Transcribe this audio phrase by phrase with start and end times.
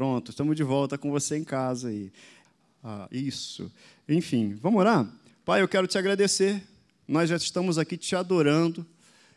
[0.00, 2.10] Pronto, estamos de volta com você em casa aí.
[2.82, 3.70] Ah, isso.
[4.08, 5.06] Enfim, vamos orar?
[5.44, 6.62] Pai, eu quero te agradecer.
[7.06, 8.86] Nós já estamos aqui te adorando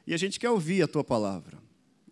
[0.07, 1.57] e a gente quer ouvir a tua palavra.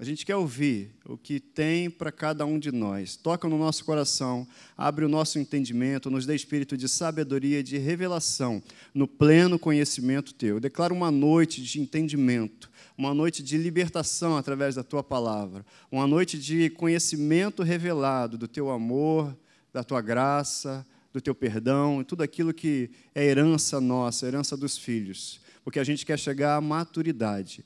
[0.01, 3.15] A gente quer ouvir o que tem para cada um de nós.
[3.15, 8.63] Toca no nosso coração, abre o nosso entendimento, nos dê espírito de sabedoria, de revelação,
[8.95, 10.55] no pleno conhecimento teu.
[10.55, 16.07] Eu declaro uma noite de entendimento, uma noite de libertação através da tua palavra, uma
[16.07, 19.38] noite de conhecimento revelado do teu amor,
[19.71, 25.40] da tua graça, do teu perdão, tudo aquilo que é herança nossa, herança dos filhos,
[25.63, 27.63] porque a gente quer chegar à maturidade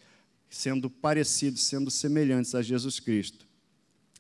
[0.56, 3.46] sendo parecidos, sendo semelhantes a Jesus Cristo.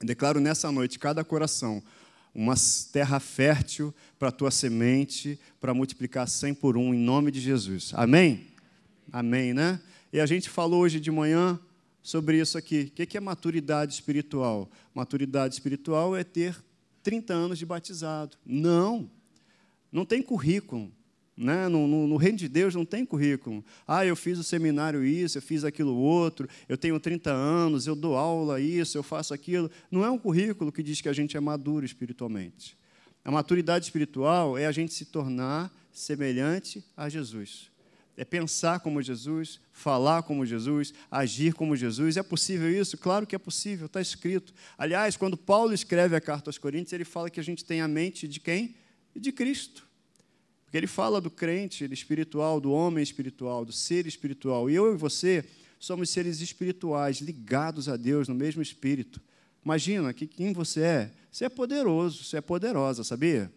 [0.02, 1.82] Declaro nessa noite, cada coração,
[2.34, 2.56] uma
[2.92, 7.94] terra fértil para a tua semente, para multiplicar cem por um, em nome de Jesus.
[7.94, 8.48] Amém?
[9.14, 9.80] Amém, né?
[10.12, 11.58] E a gente falou hoje de manhã
[12.04, 12.92] sobre isso aqui.
[12.92, 14.70] O que é maturidade espiritual?
[14.94, 16.62] Maturidade espiritual é ter
[17.02, 18.36] 30 anos de batizado.
[18.46, 19.10] Não,
[19.90, 20.92] não tem currículo.
[21.38, 21.68] Né?
[21.68, 23.64] No, no, no, reino de Deus não tem currículo.
[23.86, 27.96] Ah, eu fiz o seminário isso, eu fiz aquilo outro, eu tenho 30 anos, eu
[27.96, 29.70] dou aula isso, eu faço aquilo.
[29.92, 32.78] Não é um currículo que diz que a gente é maduro espiritualmente.
[33.24, 37.72] A maturidade espiritual é a gente se tornar semelhante a Jesus.
[38.18, 42.16] É pensar como Jesus, falar como Jesus, agir como Jesus.
[42.16, 42.98] É possível isso?
[42.98, 44.54] Claro que é possível, está escrito.
[44.78, 47.88] Aliás, quando Paulo escreve a carta aos Coríntios, ele fala que a gente tem a
[47.90, 48.76] mente de quem?
[49.14, 49.86] De Cristo.
[50.76, 54.70] Porque ele fala do crente espiritual, do homem espiritual, do ser espiritual.
[54.70, 55.46] E eu e você
[55.80, 59.22] somos seres espirituais, ligados a Deus no mesmo espírito.
[59.64, 61.12] Imagina que quem você é.
[61.32, 63.50] Você é poderoso, você é poderosa, sabia?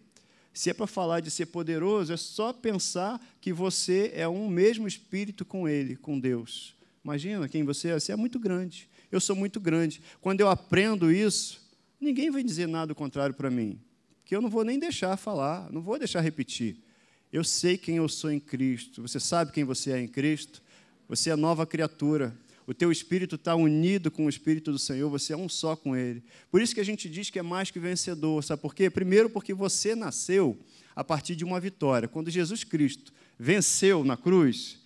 [0.52, 4.86] Se é para falar de ser poderoso, é só pensar que você é um mesmo
[4.86, 6.76] espírito com Ele, com Deus.
[7.02, 7.94] Imagina quem você é.
[7.94, 8.88] Você é muito grande.
[9.10, 10.00] Eu sou muito grande.
[10.20, 11.60] Quando eu aprendo isso,
[12.00, 13.80] ninguém vai dizer nada contrário para mim.
[14.24, 16.86] Que eu não vou nem deixar falar, não vou deixar repetir.
[17.32, 19.02] Eu sei quem eu sou em Cristo.
[19.02, 20.62] Você sabe quem você é em Cristo?
[21.08, 22.36] Você é nova criatura.
[22.66, 25.96] O teu espírito está unido com o espírito do Senhor, você é um só com
[25.96, 26.22] Ele.
[26.50, 28.44] Por isso que a gente diz que é mais que vencedor.
[28.44, 28.90] Sabe por quê?
[28.90, 30.58] Primeiro, porque você nasceu
[30.94, 32.06] a partir de uma vitória.
[32.06, 34.80] Quando Jesus Cristo venceu na cruz,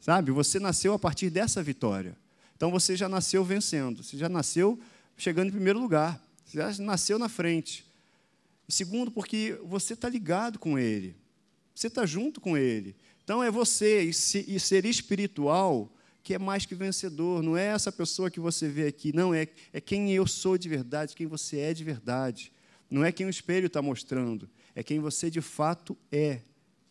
[0.00, 0.30] sabe?
[0.30, 2.16] Você nasceu a partir dessa vitória.
[2.56, 4.80] Então você já nasceu vencendo, você já nasceu
[5.14, 7.84] chegando em primeiro lugar, você já nasceu na frente.
[8.66, 11.14] Segundo, porque você está ligado com Ele.
[11.76, 12.96] Você está junto com Ele.
[13.22, 14.12] Então é você, e,
[14.58, 15.92] ser espiritual,
[16.22, 17.42] que é mais que vencedor.
[17.42, 20.70] Não é essa pessoa que você vê aqui, não, é, é quem eu sou de
[20.70, 22.50] verdade, quem você é de verdade.
[22.90, 26.40] Não é quem o espelho está mostrando, é quem você de fato é.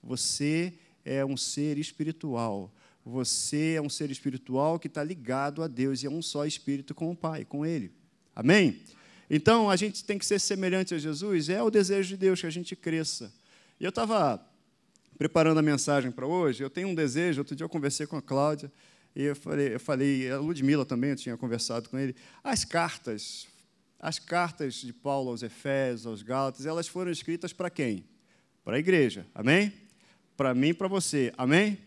[0.04, 0.74] Você
[1.04, 2.72] é um ser espiritual.
[3.04, 6.94] Você é um ser espiritual que está ligado a Deus e é um só espírito
[6.94, 7.92] com o Pai, com Ele.
[8.36, 8.82] Amém?
[9.30, 12.46] Então, a gente tem que ser semelhante a Jesus, é o desejo de Deus que
[12.46, 13.34] a gente cresça.
[13.80, 14.40] E eu estava
[15.18, 17.42] preparando a mensagem para hoje, eu tenho um desejo.
[17.42, 18.72] Outro dia eu conversei com a Cláudia
[19.16, 22.16] e eu falei, eu falei, a Ludmilla também, eu tinha conversado com ele.
[22.44, 23.48] As cartas,
[24.00, 28.06] as cartas de Paulo aos Efésios, aos Gálatas, elas foram escritas para quem?
[28.64, 29.72] Para a igreja, amém?
[30.36, 31.78] Para mim e para você, amém?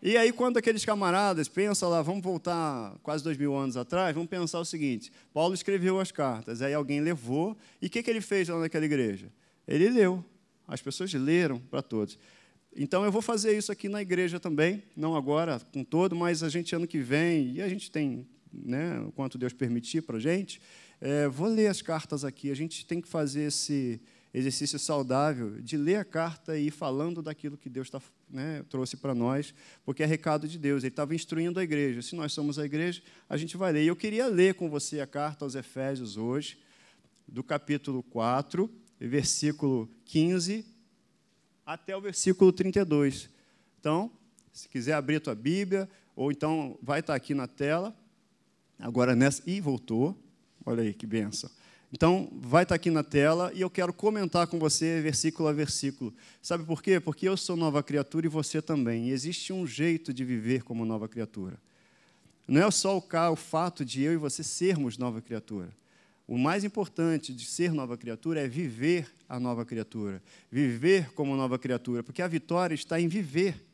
[0.00, 4.30] E aí, quando aqueles camaradas pensam lá, vamos voltar quase dois mil anos atrás, vamos
[4.30, 8.20] pensar o seguinte: Paulo escreveu as cartas, aí alguém levou, e o que, que ele
[8.20, 9.28] fez lá naquela igreja?
[9.66, 10.24] Ele leu,
[10.68, 12.16] as pessoas leram para todos.
[12.76, 16.48] Então eu vou fazer isso aqui na igreja também, não agora com todo, mas a
[16.48, 20.20] gente ano que vem, e a gente tem, né, o quanto Deus permitir para a
[20.20, 20.60] gente,
[21.00, 22.50] é, vou ler as cartas aqui.
[22.50, 24.00] A gente tem que fazer esse
[24.32, 28.96] exercício saudável de ler a carta e ir falando daquilo que Deus tá, né, trouxe
[28.96, 30.82] para nós, porque é recado de Deus.
[30.82, 32.02] Ele estava instruindo a igreja.
[32.02, 33.84] Se nós somos a igreja, a gente vai ler.
[33.84, 36.58] E eu queria ler com você a carta aos Efésios hoje,
[37.26, 38.70] do capítulo 4,
[39.00, 40.77] versículo 15
[41.68, 43.28] até o versículo 32.
[43.78, 44.10] Então,
[44.54, 45.86] se quiser abrir a tua Bíblia,
[46.16, 47.94] ou então vai estar aqui na tela.
[48.78, 49.42] Agora nessa.
[49.46, 50.18] Ih, voltou.
[50.64, 51.50] Olha aí que benção.
[51.92, 56.14] Então, vai estar aqui na tela e eu quero comentar com você versículo a versículo.
[56.40, 56.98] Sabe por quê?
[56.98, 59.08] Porque eu sou nova criatura e você também.
[59.08, 61.58] E existe um jeito de viver como nova criatura.
[62.46, 65.68] Não é só o fato de eu e você sermos nova criatura.
[66.28, 70.22] O mais importante de ser nova criatura é viver a nova criatura,
[70.52, 73.64] viver como nova criatura, porque a vitória está em viver,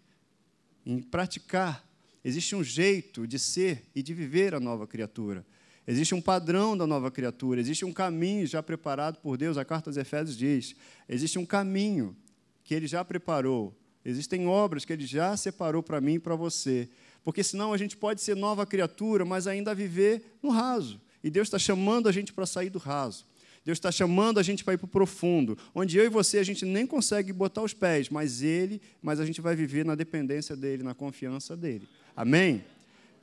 [0.87, 1.85] em praticar.
[2.25, 5.45] Existe um jeito de ser e de viver a nova criatura.
[5.85, 9.59] Existe um padrão da nova criatura, existe um caminho já preparado por Deus.
[9.59, 10.77] A carta aos Efésios diz:
[11.09, 12.17] existe um caminho
[12.63, 16.89] que Ele já preparou, existem obras que Ele já separou para mim e para você.
[17.25, 21.01] Porque senão a gente pode ser nova criatura, mas ainda viver no raso.
[21.25, 23.25] E Deus está chamando a gente para sair do raso.
[23.65, 26.43] Deus está chamando a gente para ir para o profundo, onde eu e você a
[26.43, 30.55] gente nem consegue botar os pés, mas Ele, mas a gente vai viver na dependência
[30.55, 31.89] dEle, na confiança dEle.
[32.15, 32.63] Amém?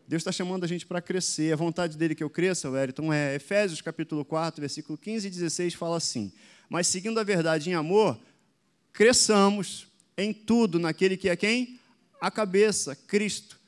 [0.08, 1.54] Deus está chamando a gente para crescer.
[1.54, 5.76] A vontade dele que eu cresça, Wellington, é Efésios capítulo 4, versículo 15 e 16
[5.76, 6.34] fala assim:
[6.68, 8.20] Mas seguindo a verdade em amor,
[8.92, 9.86] cresçamos
[10.18, 11.80] em tudo naquele que é quem?
[12.20, 13.61] A cabeça, Cristo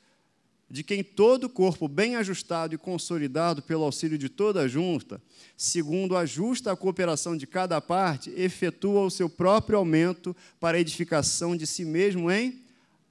[0.74, 5.22] de quem todo o corpo, bem ajustado e consolidado pelo auxílio de toda a junta,
[5.56, 11.56] segundo a justa cooperação de cada parte, efetua o seu próprio aumento para a edificação
[11.56, 12.60] de si mesmo em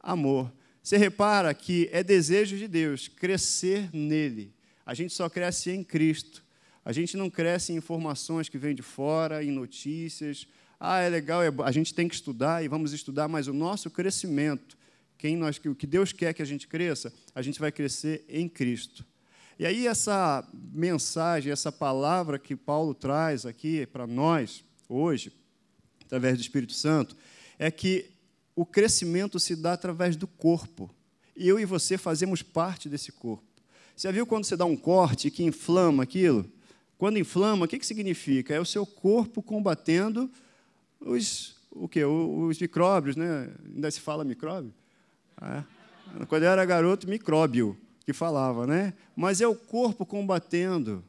[0.02, 0.52] amor.
[0.84, 4.52] Você repara que é desejo de Deus crescer nele.
[4.86, 6.44] A gente só cresce em Cristo.
[6.84, 10.46] A gente não cresce em informações que vêm de fora, em notícias.
[10.78, 13.90] Ah, é legal, é a gente tem que estudar e vamos estudar, mas o nosso
[13.90, 14.78] crescimento
[15.24, 18.50] quem nós, o que Deus quer que a gente cresça, a gente vai crescer em
[18.50, 19.06] Cristo.
[19.58, 25.32] E aí essa mensagem, essa palavra que Paulo traz aqui para nós hoje,
[26.04, 27.16] através do Espírito Santo,
[27.58, 28.12] é que
[28.54, 30.94] o crescimento se dá através do corpo.
[31.38, 33.48] Eu e você fazemos parte desse corpo.
[33.96, 36.52] Você viu quando você dá um corte que inflama aquilo?
[36.98, 38.54] Quando inflama, o que, que significa?
[38.54, 40.30] É o seu corpo combatendo
[41.00, 42.04] os, o quê?
[42.04, 43.50] os micróbios, né?
[43.74, 44.74] ainda se fala micróbio?
[45.42, 45.64] É.
[46.26, 48.94] Quando eu era garoto, micróbio que falava, né?
[49.16, 51.04] Mas é o corpo combatendo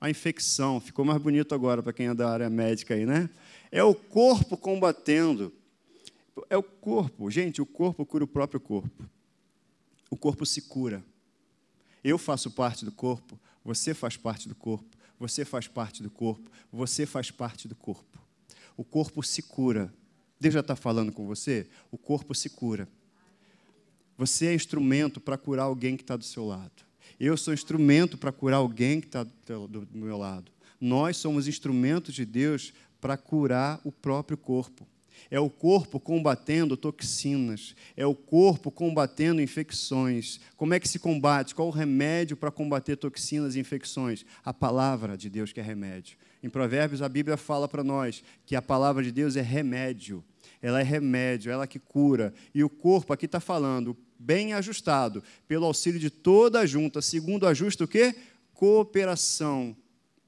[0.00, 0.80] a infecção.
[0.80, 3.28] Ficou mais bonito agora para quem é da área médica aí, né?
[3.70, 5.52] É o corpo combatendo.
[6.50, 7.30] É o corpo.
[7.30, 9.08] Gente, o corpo cura o próprio corpo.
[10.10, 11.02] O corpo se cura.
[12.04, 16.48] Eu faço parte do corpo, você faz parte do corpo, você faz parte do corpo,
[16.70, 18.20] você faz parte do corpo.
[18.76, 19.92] O corpo se cura.
[20.38, 21.66] Deus já está falando com você?
[21.90, 22.88] O corpo se cura.
[24.18, 26.86] Você é instrumento para curar alguém que está do seu lado.
[27.18, 30.50] Eu sou instrumento para curar alguém que está do, meu lado.
[30.80, 34.86] Nós somos instrumentos de Deus para curar o próprio corpo.
[35.30, 40.38] É o corpo combatendo toxinas, é o corpo combatendo infecções.
[40.56, 41.54] Como é que se combate?
[41.54, 44.24] Qual o remédio para combater toxinas e infecções?
[44.44, 46.18] A palavra de Deus que é remédio.
[46.42, 50.22] Em Provérbios, a Bíblia fala para nós que a palavra de Deus é remédio.
[50.60, 52.32] Ela é remédio, ela que cura.
[52.54, 57.46] E o corpo, aqui está falando, bem ajustado, pelo auxílio de toda a junta, segundo
[57.46, 58.14] ajuste o quê?
[58.54, 59.76] Cooperação.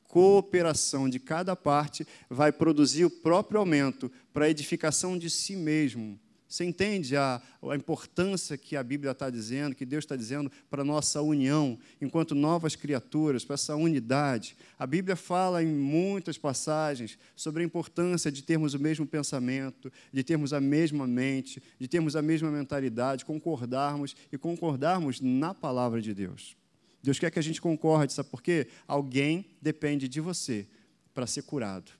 [0.06, 6.18] Cooperação de cada parte vai produzir o próprio aumento para a edificação de si mesmo.
[6.48, 10.82] Você entende a, a importância que a Bíblia está dizendo, que Deus está dizendo para
[10.82, 14.56] nossa união, enquanto novas criaturas, para essa unidade?
[14.78, 20.24] A Bíblia fala em muitas passagens sobre a importância de termos o mesmo pensamento, de
[20.24, 26.14] termos a mesma mente, de termos a mesma mentalidade, concordarmos e concordarmos na palavra de
[26.14, 26.56] Deus.
[27.02, 28.68] Deus quer que a gente concorde, sabe por quê?
[28.86, 30.66] Alguém depende de você
[31.12, 31.92] para ser curado.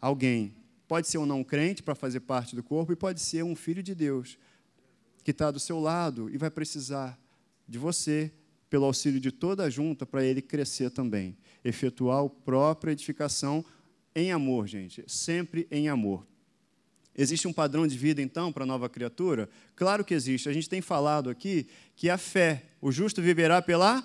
[0.00, 0.52] Alguém
[0.88, 3.82] Pode ser um não crente para fazer parte do corpo e pode ser um filho
[3.82, 4.38] de Deus
[5.24, 7.18] que está do seu lado e vai precisar
[7.66, 8.32] de você,
[8.70, 11.36] pelo auxílio de toda a junta, para ele crescer também.
[11.64, 13.64] Efetuar a própria edificação
[14.14, 16.26] em amor, gente, sempre em amor.
[17.18, 19.48] Existe um padrão de vida, então, para a nova criatura?
[19.74, 20.48] Claro que existe.
[20.48, 21.66] A gente tem falado aqui
[21.96, 24.04] que a fé, o justo viverá pela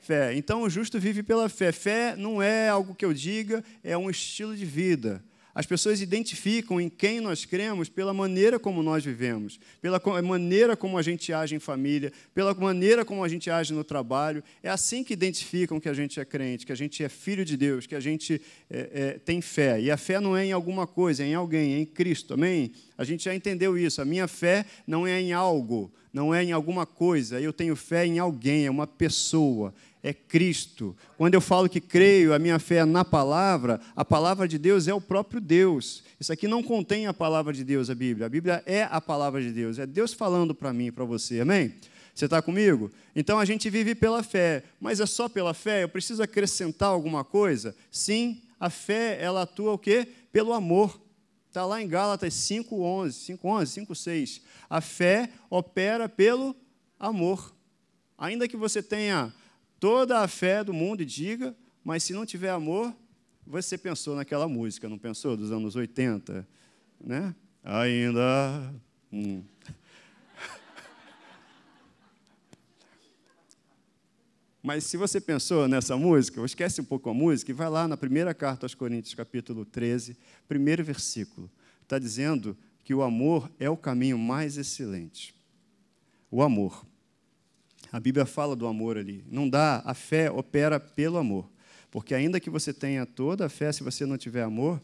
[0.00, 0.34] fé.
[0.34, 1.72] Então, o justo vive pela fé.
[1.72, 5.22] Fé não é algo que eu diga, é um estilo de vida.
[5.58, 10.96] As pessoas identificam em quem nós cremos pela maneira como nós vivemos, pela maneira como
[10.96, 14.40] a gente age em família, pela maneira como a gente age no trabalho.
[14.62, 17.56] É assim que identificam que a gente é crente, que a gente é filho de
[17.56, 19.80] Deus, que a gente é, é, tem fé.
[19.80, 22.34] E a fé não é em alguma coisa, é em alguém, é em Cristo.
[22.34, 22.70] Amém?
[22.96, 24.00] A gente já entendeu isso.
[24.00, 27.40] A minha fé não é em algo, não é em alguma coisa.
[27.40, 29.72] Eu tenho fé em alguém, é uma pessoa
[30.02, 30.96] é Cristo.
[31.16, 34.88] Quando eu falo que creio, a minha fé é na palavra, a palavra de Deus
[34.88, 36.02] é o próprio Deus.
[36.18, 38.26] Isso aqui não contém a palavra de Deus, a Bíblia.
[38.26, 39.78] A Bíblia é a palavra de Deus.
[39.78, 41.40] É Deus falando para mim e para você.
[41.40, 41.74] Amém?
[42.14, 42.90] Você está comigo?
[43.14, 44.64] Então a gente vive pela fé.
[44.80, 45.84] Mas é só pela fé?
[45.84, 47.74] Eu preciso acrescentar alguma coisa?
[47.90, 50.08] Sim, a fé, ela atua o quê?
[50.32, 51.00] Pelo amor.
[51.48, 54.42] Está lá em Gálatas 5,11, 5,11, 5,6.
[54.68, 56.54] A fé opera pelo
[57.00, 57.54] amor.
[58.18, 59.32] Ainda que você tenha
[59.80, 62.94] toda a fé do mundo e diga, mas se não tiver amor,
[63.46, 65.36] você pensou naquela música, não pensou?
[65.36, 66.46] Dos anos 80,
[67.00, 67.34] né?
[67.64, 68.74] Ainda.
[69.10, 69.42] Hum.
[74.62, 77.96] Mas se você pensou nessa música, esquece um pouco a música e vai lá na
[77.96, 80.16] primeira carta aos Coríntios, capítulo 13,
[80.48, 81.50] primeiro versículo.
[81.82, 85.34] Está dizendo que o amor é o caminho mais excelente.
[86.30, 86.84] O amor.
[87.92, 89.24] A Bíblia fala do amor ali.
[89.30, 91.48] Não dá, a fé opera pelo amor.
[91.90, 94.82] Porque ainda que você tenha toda a fé, se você não tiver amor,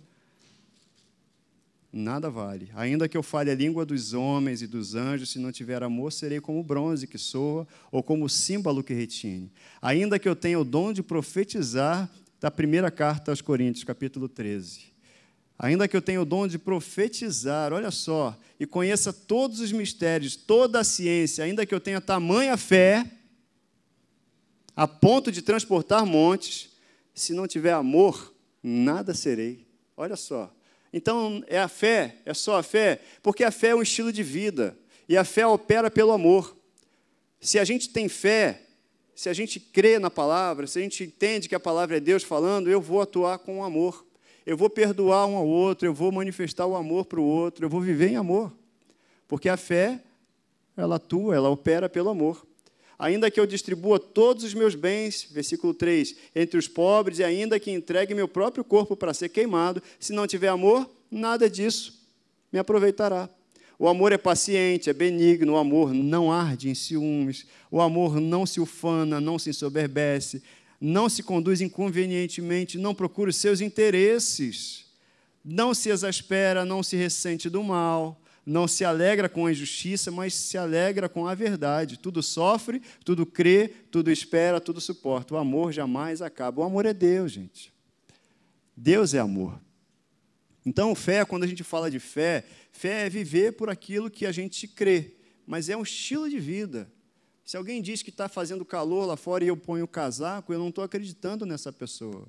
[1.94, 2.70] nada vale.
[2.74, 6.12] Ainda que eu fale a língua dos homens e dos anjos, se não tiver amor,
[6.12, 9.52] serei como o bronze que soa ou como o símbolo que retine.
[9.80, 12.10] Ainda que eu tenha o dom de profetizar,
[12.44, 14.92] da primeira carta aos Coríntios, capítulo 13.
[15.58, 20.36] Ainda que eu tenha o dom de profetizar, olha só, e conheça todos os mistérios,
[20.36, 23.10] toda a ciência, ainda que eu tenha tamanha fé,
[24.76, 26.68] a ponto de transportar montes,
[27.14, 29.66] se não tiver amor, nada serei.
[29.96, 30.54] Olha só.
[30.96, 34.22] Então, é a fé, é só a fé, porque a fé é um estilo de
[34.22, 36.56] vida, e a fé opera pelo amor.
[37.40, 38.62] Se a gente tem fé,
[39.14, 42.22] se a gente crê na palavra, se a gente entende que a palavra é Deus
[42.22, 44.04] falando, eu vou atuar com amor
[44.46, 47.70] eu vou perdoar um ao outro, eu vou manifestar o amor para o outro, eu
[47.70, 48.52] vou viver em amor.
[49.26, 50.02] Porque a fé,
[50.76, 52.46] ela atua, ela opera pelo amor.
[53.04, 57.60] Ainda que eu distribua todos os meus bens, versículo 3, entre os pobres, e ainda
[57.60, 62.02] que entregue meu próprio corpo para ser queimado, se não tiver amor, nada disso
[62.50, 63.28] me aproveitará.
[63.78, 68.46] O amor é paciente, é benigno, o amor não arde em ciúmes, o amor não
[68.46, 70.42] se ufana, não se ensoberbece,
[70.80, 74.86] não se conduz inconvenientemente, não procura os seus interesses,
[75.44, 80.34] não se exaspera, não se ressente do mal, não se alegra com a injustiça, mas
[80.34, 81.98] se alegra com a verdade.
[81.98, 85.34] Tudo sofre, tudo crê, tudo espera, tudo suporta.
[85.34, 86.60] O amor jamais acaba.
[86.60, 87.72] O amor é Deus, gente.
[88.76, 89.58] Deus é amor.
[90.66, 94.32] Então, fé, quando a gente fala de fé, fé é viver por aquilo que a
[94.32, 95.14] gente crê,
[95.46, 96.90] mas é um estilo de vida.
[97.44, 100.58] Se alguém diz que está fazendo calor lá fora e eu ponho o casaco, eu
[100.58, 102.26] não estou acreditando nessa pessoa.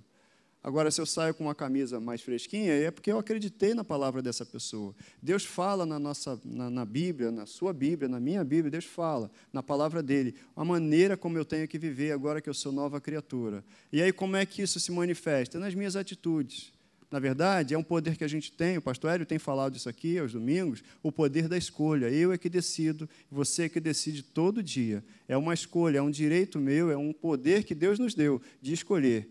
[0.66, 4.20] Agora, se eu saio com uma camisa mais fresquinha, é porque eu acreditei na palavra
[4.20, 4.96] dessa pessoa.
[5.22, 9.30] Deus fala na, nossa, na, na, Bíblia, na sua Bíblia, na minha Bíblia, Deus fala
[9.54, 13.00] na palavra dele, a maneira como eu tenho que viver agora que eu sou nova
[13.00, 13.64] criatura.
[13.94, 15.60] E aí, como é que isso se manifesta?
[15.60, 16.74] Nas minhas atitudes.
[17.12, 19.88] Na verdade, é um poder que a gente tem, o pastor Hélio tem falado isso
[19.88, 22.10] aqui aos domingos, o poder da escolha.
[22.10, 25.04] Eu é que decido, você é que decide todo dia.
[25.28, 28.74] É uma escolha, é um direito meu, é um poder que Deus nos deu de
[28.74, 29.30] escolher.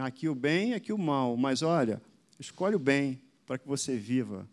[0.00, 1.36] Aqui o bem, aqui o mal.
[1.36, 2.00] Mas olha,
[2.38, 4.48] escolhe o bem para que você viva.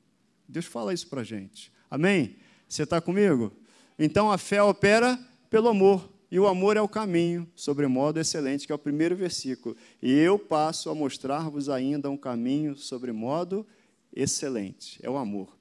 [0.48, 1.72] Deus fala isso para a gente.
[1.90, 2.36] Amém?
[2.68, 3.52] Você está comigo?
[3.98, 5.20] Então a fé opera
[5.50, 6.12] pelo amor.
[6.32, 9.78] E o amor é o caminho, sobremodo excelente, que é o primeiro versículo.
[10.02, 13.68] E eu passo a mostrar-vos ainda um caminho sobremodo
[14.12, 15.00] excelente.
[15.04, 15.56] É o amor.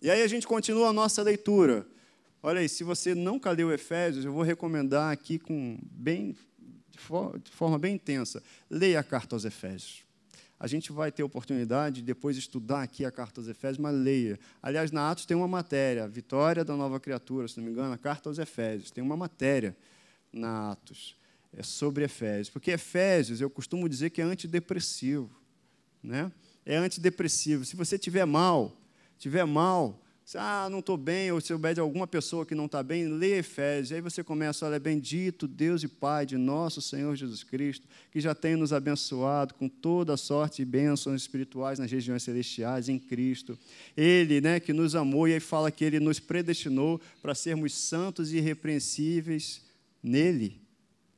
[0.00, 1.84] E aí a gente continua a nossa leitura.
[2.40, 6.36] Olha aí, se você nunca leu Efésios, eu vou recomendar aqui com bem,
[6.96, 8.42] de forma bem intensa.
[8.70, 10.04] Leia a carta aos Efésios.
[10.58, 14.38] A gente vai ter oportunidade de depois estudar aqui a carta aos Efésios, mas leia.
[14.62, 17.98] Aliás, na Atos tem uma matéria, Vitória da Nova Criatura, se não me engano, a
[17.98, 18.90] carta aos Efésios.
[18.90, 19.76] Tem uma matéria
[20.32, 21.16] na Atos
[21.56, 22.50] é sobre Efésios.
[22.50, 25.30] Porque Efésios, eu costumo dizer que é antidepressivo.
[26.02, 26.30] Né?
[26.66, 27.64] É antidepressivo.
[27.64, 28.76] Se você tiver mal,
[29.18, 32.64] tiver mal, se, ah, não estou bem, ou se souber de alguma pessoa que não
[32.64, 33.92] está bem, lê Efésios.
[33.92, 38.34] Aí você começa, olha, bendito Deus e Pai de nosso Senhor Jesus Cristo, que já
[38.34, 43.58] tem nos abençoado com toda sorte e bênçãos espirituais nas regiões celestiais em Cristo.
[43.94, 48.32] Ele, né, que nos amou, e aí fala que ele nos predestinou para sermos santos
[48.32, 49.60] e irrepreensíveis
[50.02, 50.58] nele.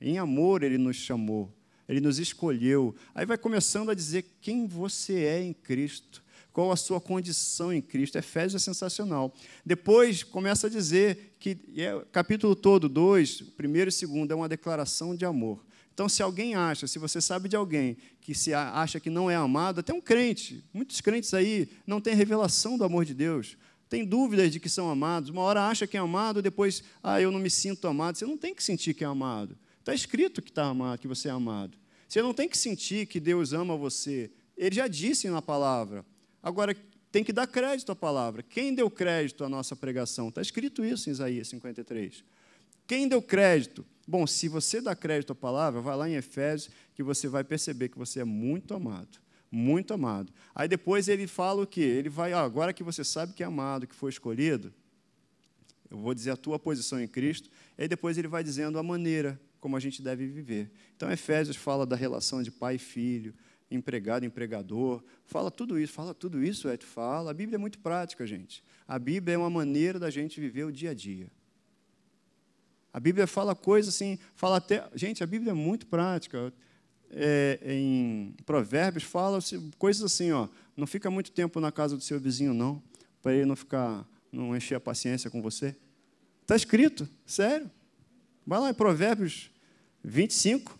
[0.00, 1.54] Em amor ele nos chamou,
[1.88, 2.92] ele nos escolheu.
[3.14, 6.25] Aí vai começando a dizer quem você é em Cristo
[6.56, 8.16] qual a sua condição em Cristo.
[8.16, 9.30] Efésios é sensacional.
[9.62, 15.14] Depois começa a dizer que é, capítulo todo, 2, primeiro e segundo, é uma declaração
[15.14, 15.62] de amor.
[15.92, 19.34] Então, se alguém acha, se você sabe de alguém que se acha que não é
[19.34, 24.02] amado, até um crente, muitos crentes aí não têm revelação do amor de Deus, tem
[24.02, 27.38] dúvidas de que são amados, uma hora acha que é amado, depois, ah, eu não
[27.38, 28.16] me sinto amado.
[28.16, 29.58] Você não tem que sentir que é amado.
[29.80, 31.76] Está escrito que, tá amado, que você é amado.
[32.08, 34.30] Você não tem que sentir que Deus ama você.
[34.56, 36.02] Ele já disse na palavra.
[36.42, 36.76] Agora,
[37.10, 38.42] tem que dar crédito à palavra.
[38.42, 40.28] Quem deu crédito à nossa pregação?
[40.28, 42.24] Está escrito isso em Isaías 53.
[42.86, 43.84] Quem deu crédito?
[44.06, 47.88] Bom, se você dá crédito à palavra, vai lá em Efésios que você vai perceber
[47.88, 49.18] que você é muito amado.
[49.50, 50.32] Muito amado.
[50.54, 51.80] Aí depois ele fala o quê?
[51.80, 54.72] Ele vai, ó, agora que você sabe que é amado, que foi escolhido,
[55.90, 59.40] eu vou dizer a tua posição em Cristo, aí depois ele vai dizendo a maneira
[59.60, 60.70] como a gente deve viver.
[60.96, 63.34] Então, Efésios fala da relação de pai e filho,
[63.70, 65.02] empregado, empregador.
[65.24, 67.30] Fala tudo isso, fala tudo isso, Ed, fala.
[67.30, 68.62] A Bíblia é muito prática, gente.
[68.86, 71.30] A Bíblia é uma maneira da gente viver o dia a dia.
[72.92, 74.88] A Bíblia fala coisas assim, fala até.
[74.94, 76.52] Gente, a Bíblia é muito prática.
[77.10, 79.38] É, em Provérbios fala
[79.78, 80.48] coisas assim, ó.
[80.76, 82.82] Não fica muito tempo na casa do seu vizinho, não,
[83.22, 85.76] para ele não ficar, não encher a paciência com você.
[86.42, 87.70] Está escrito, sério.
[88.46, 89.50] Vai lá em Provérbios
[90.04, 90.78] 25.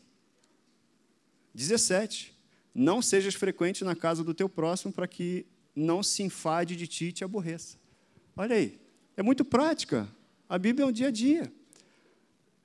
[1.55, 2.36] 17.
[2.79, 7.07] Não sejas frequente na casa do teu próximo para que não se enfade de ti
[7.07, 7.79] e te aborreça.
[8.37, 8.79] Olha aí,
[9.17, 10.07] é muito prática.
[10.47, 11.51] A Bíblia é um dia a dia.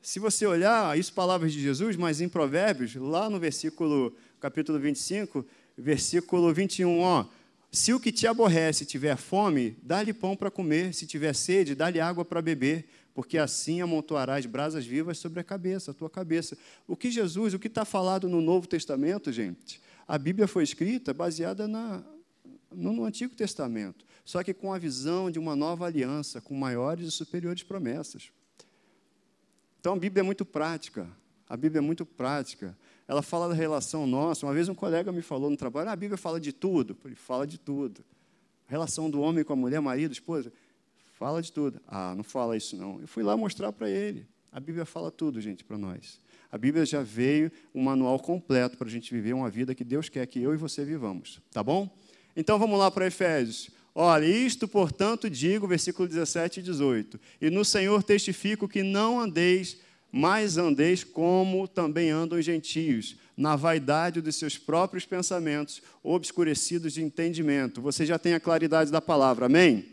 [0.02, 5.46] Se você olhar, isso palavras de Jesus, mas em Provérbios, lá no versículo, capítulo 25,
[5.78, 7.26] versículo 21, ó,
[7.72, 12.02] se o que te aborrece tiver fome, dá-lhe pão para comer, se tiver sede, dá-lhe
[12.02, 16.58] água para beber, porque assim amontoarás brasas vivas sobre a cabeça, a tua cabeça.
[16.86, 19.80] O que Jesus, o que está falado no Novo Testamento, gente,
[20.12, 22.04] a Bíblia foi escrita baseada na,
[22.70, 27.12] no Antigo Testamento, só que com a visão de uma nova aliança, com maiores e
[27.12, 28.30] superiores promessas.
[29.80, 31.10] Então a Bíblia é muito prática,
[31.48, 32.78] a Bíblia é muito prática.
[33.08, 34.46] Ela fala da relação nossa.
[34.46, 36.98] Uma vez um colega me falou no trabalho: ah, a Bíblia fala de tudo.
[37.06, 38.04] Ele fala de tudo.
[38.68, 40.52] Relação do homem com a mulher, marido, esposa,
[41.14, 41.80] fala de tudo.
[41.88, 43.00] Ah, não fala isso não.
[43.00, 44.28] Eu fui lá mostrar para ele.
[44.52, 46.20] A Bíblia fala tudo, gente, para nós.
[46.52, 50.10] A Bíblia já veio um manual completo para a gente viver uma vida que Deus
[50.10, 51.40] quer que eu e você vivamos.
[51.52, 51.90] Tá bom?
[52.36, 53.70] Então vamos lá para Efésios.
[53.96, 57.20] Olha, isto, portanto, digo, versículo 17 e 18.
[57.42, 59.78] E no Senhor testifico que não andeis,
[60.12, 67.02] mas andeis como também andam os gentios, na vaidade dos seus próprios pensamentos, obscurecidos de
[67.02, 67.82] entendimento.
[67.82, 69.86] Você já tem a claridade da palavra, amém?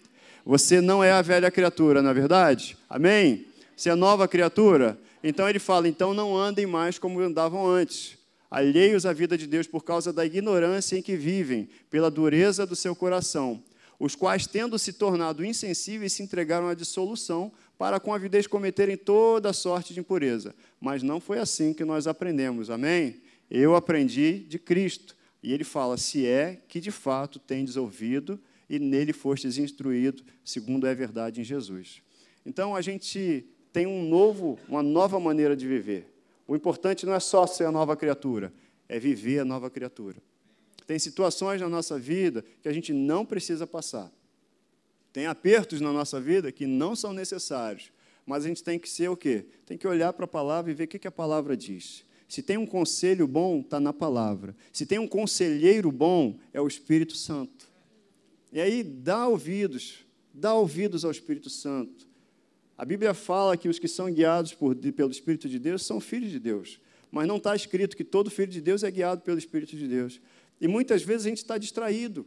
[0.44, 2.76] Você não é a velha criatura, não é verdade?
[2.88, 3.46] Amém?
[3.76, 4.98] Você é nova criatura?
[5.22, 8.18] Então ele fala: então não andem mais como andavam antes,
[8.50, 12.76] alheios à vida de Deus por causa da ignorância em que vivem, pela dureza do
[12.76, 13.62] seu coração,
[13.98, 19.52] os quais, tendo se tornado insensíveis, se entregaram à dissolução, para com avidez cometerem toda
[19.52, 20.54] sorte de impureza.
[20.80, 23.20] Mas não foi assim que nós aprendemos, amém?
[23.50, 25.16] Eu aprendi de Cristo.
[25.42, 30.86] E ele fala: se é que de fato tendes ouvido e nele fostes instruído, segundo
[30.86, 32.02] é verdade em Jesus.
[32.44, 36.06] Então a gente tem um novo, uma nova maneira de viver.
[36.46, 38.52] O importante não é só ser a nova criatura,
[38.88, 40.16] é viver a nova criatura.
[40.86, 44.10] Tem situações na nossa vida que a gente não precisa passar.
[45.12, 47.92] Tem apertos na nossa vida que não são necessários,
[48.24, 49.44] mas a gente tem que ser o quê?
[49.66, 52.04] Tem que olhar para a palavra e ver o que a palavra diz.
[52.26, 54.56] Se tem um conselho bom, está na palavra.
[54.72, 57.68] Se tem um conselheiro bom, é o Espírito Santo.
[58.50, 62.07] E aí, dá ouvidos, dá ouvidos ao Espírito Santo.
[62.78, 66.30] A Bíblia fala que os que são guiados por, pelo Espírito de Deus são filhos
[66.30, 66.80] de Deus.
[67.10, 70.20] Mas não está escrito que todo filho de Deus é guiado pelo Espírito de Deus.
[70.60, 72.24] E muitas vezes a gente está distraído.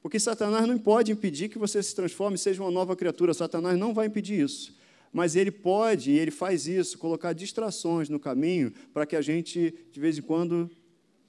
[0.00, 3.34] Porque Satanás não pode impedir que você se transforme seja uma nova criatura.
[3.34, 4.72] Satanás não vai impedir isso.
[5.12, 9.74] Mas ele pode, e ele faz isso, colocar distrações no caminho para que a gente,
[9.90, 10.70] de vez em quando,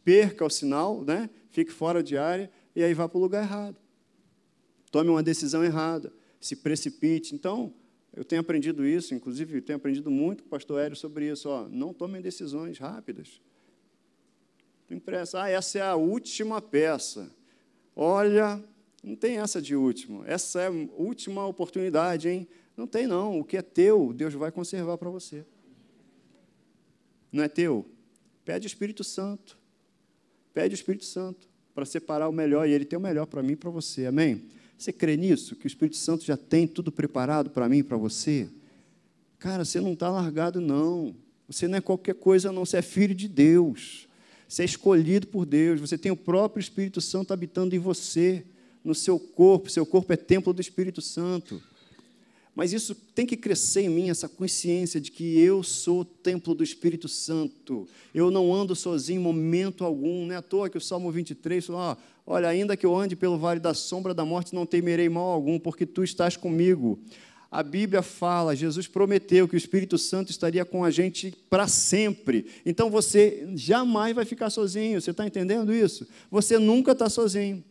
[0.04, 1.28] perca o sinal, né?
[1.50, 3.78] fique fora de área e aí vá para o lugar errado.
[4.91, 7.34] Tome uma decisão errada, se precipite.
[7.34, 7.73] Então,
[8.17, 11.47] eu tenho aprendido isso, inclusive tenho aprendido muito com o pastor Hélio sobre isso.
[11.47, 13.39] Ó, não tomem decisões rápidas.
[14.88, 15.43] Tem pressa.
[15.43, 17.30] Ah, essa é a última peça.
[17.95, 18.60] Olha,
[19.03, 20.23] não tem essa de último.
[20.25, 22.47] Essa é a última oportunidade, hein?
[22.75, 23.39] Não tem, não.
[23.39, 25.45] O que é teu, Deus vai conservar para você.
[27.32, 27.86] Não é teu?
[28.43, 29.60] Pede o Espírito Santo.
[30.56, 33.53] Pede o Espírito Santo para separar o melhor, e Ele tem o melhor para mim
[33.53, 34.08] e para você.
[34.08, 34.47] Amém?
[34.78, 35.56] Você crê nisso?
[35.56, 38.48] Que o Espírito Santo já tem tudo preparado para mim para você?
[39.40, 41.16] Cara, você não está largado, não.
[41.48, 42.66] Você não é qualquer coisa, não.
[42.66, 44.08] Você é filho de Deus.
[44.48, 45.80] Você é escolhido por Deus.
[45.80, 48.46] Você tem o próprio Espírito Santo habitando em você,
[48.84, 49.70] no seu corpo.
[49.70, 51.62] Seu corpo é templo do Espírito Santo.
[52.58, 56.63] Mas isso tem que crescer em mim, essa consciência de que eu sou templo do
[56.63, 57.88] Espírito Santo.
[58.13, 60.26] Eu não ando sozinho em momento algum.
[60.26, 61.98] Não é à toa que o Salmo 23 fala:
[62.30, 65.58] Olha, ainda que eu ande pelo vale da sombra da morte, não temerei mal algum,
[65.58, 67.00] porque tu estás comigo.
[67.50, 72.46] A Bíblia fala, Jesus prometeu que o Espírito Santo estaria com a gente para sempre.
[72.66, 75.00] Então você jamais vai ficar sozinho.
[75.00, 76.06] Você está entendendo isso?
[76.30, 77.63] Você nunca está sozinho.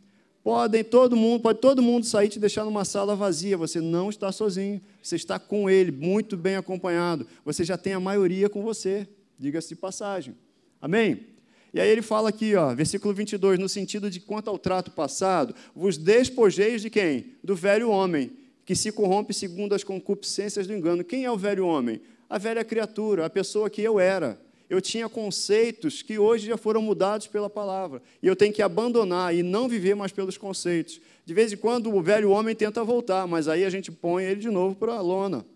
[0.42, 3.58] Podem todo mundo, pode todo mundo sair e te deixar numa sala vazia.
[3.58, 4.80] Você não está sozinho.
[5.02, 7.26] Você está com ele, muito bem acompanhado.
[7.44, 9.06] Você já tem a maioria com você.
[9.38, 10.34] Diga-se de passagem.
[10.80, 11.35] Amém?
[11.76, 15.54] E aí ele fala aqui, ó, versículo 22, no sentido de quanto ao trato passado,
[15.74, 17.34] vos despojeis de quem?
[17.44, 18.32] Do velho homem,
[18.64, 21.04] que se corrompe segundo as concupiscências do engano.
[21.04, 22.00] Quem é o velho homem?
[22.30, 26.80] A velha criatura, a pessoa que eu era eu tinha conceitos que hoje já foram
[26.80, 28.02] mudados pela palavra.
[28.22, 30.98] E eu tenho que abandonar e não viver mais pelos conceitos.
[31.26, 34.40] De vez em quando o velho homem tenta voltar, mas aí a gente põe ele
[34.40, 35.46] de novo para a lona.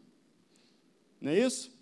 [1.18, 1.72] Não é isso?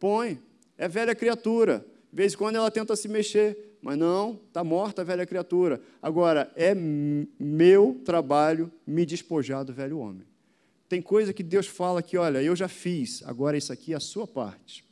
[0.00, 0.40] Põe.
[0.78, 1.84] É velha criatura.
[2.10, 5.78] De vez em quando ela tenta se mexer, mas não, está morta a velha criatura.
[6.00, 10.26] Agora, é meu trabalho me despojar do velho homem.
[10.88, 14.00] Tem coisa que Deus fala que, olha, eu já fiz, agora isso aqui é a
[14.00, 14.86] sua parte.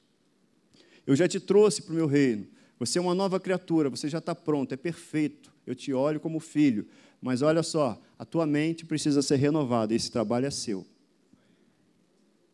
[1.07, 2.46] Eu já te trouxe para o meu reino.
[2.78, 5.50] Você é uma nova criatura, você já está pronto, é perfeito.
[5.66, 6.87] Eu te olho como filho.
[7.18, 9.94] Mas olha só, a tua mente precisa ser renovada.
[9.94, 10.85] Esse trabalho é seu.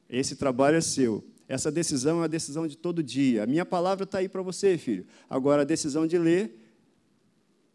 [0.09, 1.25] Esse trabalho é seu.
[1.49, 3.43] Essa decisão é uma decisão de todo dia.
[3.43, 5.07] A minha palavra está aí para você, filho.
[5.31, 6.55] Agora, a decisão de ler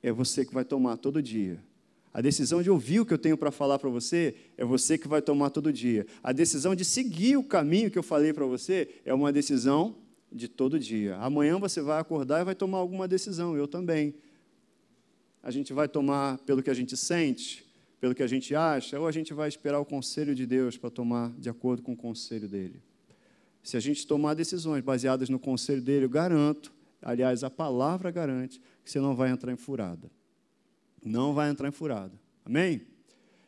[0.04, 1.60] é você que vai tomar todo dia.
[2.14, 5.08] A decisão de ouvir o que eu tenho para falar para você é você que
[5.08, 6.06] vai tomar todo dia.
[6.22, 9.96] A decisão de seguir o caminho que eu falei para você é uma decisão
[10.32, 11.16] de todo dia.
[11.18, 14.14] Amanhã você vai acordar e vai tomar alguma decisão, eu também.
[15.42, 17.66] A gente vai tomar pelo que a gente sente,
[18.00, 20.92] pelo que a gente acha, ou a gente vai esperar o conselho de Deus para
[20.92, 22.80] tomar de acordo com o conselho dele.
[23.63, 26.71] Se a gente tomar decisões baseadas no conselho dele, eu garanto,
[27.02, 30.12] aliás, a palavra garante, que você não vai entrar em furada
[31.06, 32.13] não vai entrar em furada.
[32.45, 32.82] Amém?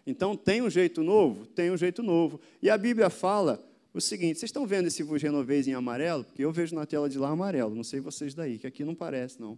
[0.06, 1.46] Então, tem um jeito novo?
[1.48, 2.40] Tem um jeito novo.
[2.62, 6.24] E a Bíblia fala o seguinte: vocês estão vendo esse vos renoveis em amarelo?
[6.24, 8.94] Porque eu vejo na tela de lá amarelo, não sei vocês daí, que aqui não
[8.94, 9.58] parece, não.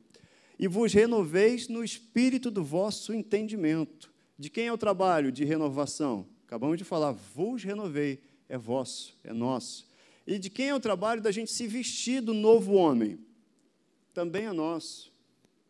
[0.59, 4.11] E vos renoveis no espírito do vosso entendimento.
[4.39, 6.27] De quem é o trabalho de renovação?
[6.45, 9.86] Acabamos de falar, vos renovei, é vosso, é nosso.
[10.27, 13.17] E de quem é o trabalho da gente se vestir do novo homem?
[14.13, 15.09] Também é nosso.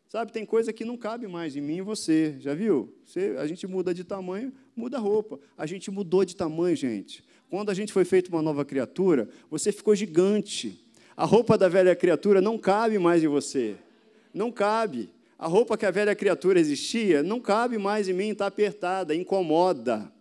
[0.10, 2.36] Sabe, tem coisa que não cabe mais em mim e você.
[2.39, 2.91] Já viu?
[3.06, 5.39] Você, a gente muda de tamanho, muda a roupa.
[5.56, 7.24] A gente mudou de tamanho, gente.
[7.52, 10.84] Quando a gente foi feito uma nova criatura, você ficou gigante.
[11.15, 13.76] A roupa da velha criatura não cabe mais em você.
[14.34, 15.10] Não cabe.
[15.38, 20.12] A roupa que a velha criatura existia não cabe mais em mim, está apertada, incomoda.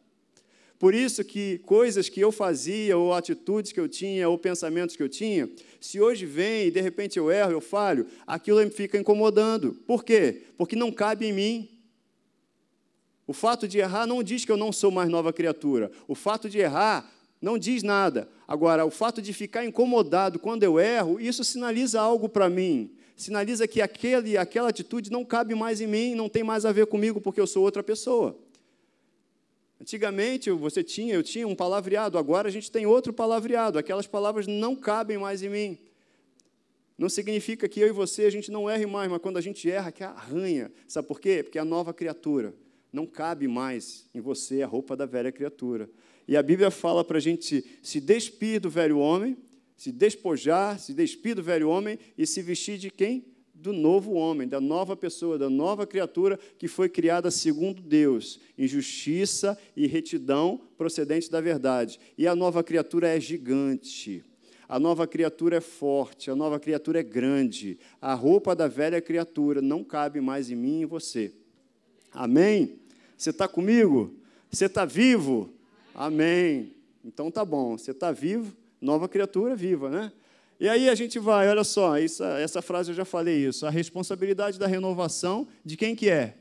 [0.78, 5.02] Por isso que coisas que eu fazia, ou atitudes que eu tinha, ou pensamentos que
[5.02, 5.48] eu tinha,
[5.80, 9.72] se hoje vem e de repente eu erro, eu falho, aquilo me fica incomodando.
[9.86, 10.42] Por quê?
[10.58, 11.68] Porque não cabe em mim.
[13.26, 15.90] O fato de errar não diz que eu não sou mais nova criatura.
[16.06, 17.10] O fato de errar
[17.40, 18.28] não diz nada.
[18.46, 22.90] Agora, o fato de ficar incomodado quando eu erro, isso sinaliza algo para mim.
[23.16, 26.86] Sinaliza que aquele, aquela atitude não cabe mais em mim, não tem mais a ver
[26.86, 28.38] comigo porque eu sou outra pessoa.
[29.80, 33.78] Antigamente você tinha, eu tinha um palavreado, agora a gente tem outro palavreado.
[33.78, 35.78] Aquelas palavras não cabem mais em mim.
[36.98, 39.70] Não significa que eu e você a gente não erre mais, mas quando a gente
[39.70, 40.72] erra, que arranha.
[40.88, 41.42] Sabe por quê?
[41.42, 42.54] Porque é a nova criatura.
[42.90, 45.90] Não cabe mais em você a roupa da velha criatura.
[46.26, 49.36] E a Bíblia fala para a gente se despir do velho homem,
[49.76, 53.26] se despojar, se despir do velho homem e se vestir de quem?
[53.60, 58.66] Do novo homem, da nova pessoa, da nova criatura que foi criada segundo Deus, em
[58.68, 61.98] justiça e retidão procedente da verdade.
[62.16, 64.22] E a nova criatura é gigante.
[64.68, 67.78] A nova criatura é forte, a nova criatura é grande.
[68.00, 71.32] A roupa da velha criatura não cabe mais em mim e em você.
[72.12, 72.78] Amém?
[73.16, 74.14] Você está comigo?
[74.50, 75.50] Você está vivo?
[75.94, 76.74] Amém.
[77.04, 77.78] Então tá bom.
[77.78, 80.12] Você está vivo, nova criatura viva, né?
[80.58, 83.66] E aí a gente vai, olha só, essa, essa frase eu já falei isso.
[83.66, 86.38] A responsabilidade da renovação, de quem que é?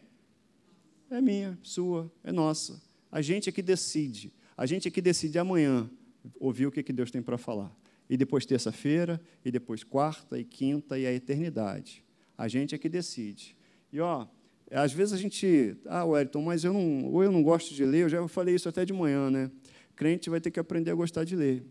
[1.10, 2.82] É minha, sua, é nossa.
[3.12, 4.34] A gente é que decide.
[4.56, 5.90] A gente é que decide amanhã
[6.40, 7.72] ouvir o que, que Deus tem para falar.
[8.10, 12.04] E depois terça-feira, e depois quarta e quinta e a eternidade.
[12.38, 13.56] A gente é que decide.
[13.92, 14.26] E ó,
[14.72, 18.04] às vezes a gente, ah, Wellington, mas eu não, ou eu não gosto de ler,
[18.04, 19.52] eu já falei isso até de manhã, né?
[19.96, 21.64] Crente vai ter que aprender a gostar de ler.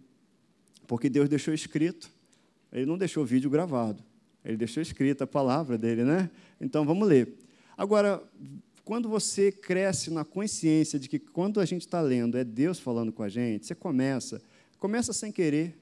[0.86, 2.10] Porque Deus deixou escrito
[2.74, 4.02] ele não deixou o vídeo gravado.
[4.44, 6.28] Ele deixou escrita a palavra dele, né?
[6.60, 7.32] Então vamos ler.
[7.78, 8.22] Agora,
[8.84, 13.12] quando você cresce na consciência de que quando a gente está lendo é Deus falando
[13.12, 14.42] com a gente, você começa,
[14.78, 15.78] começa sem querer,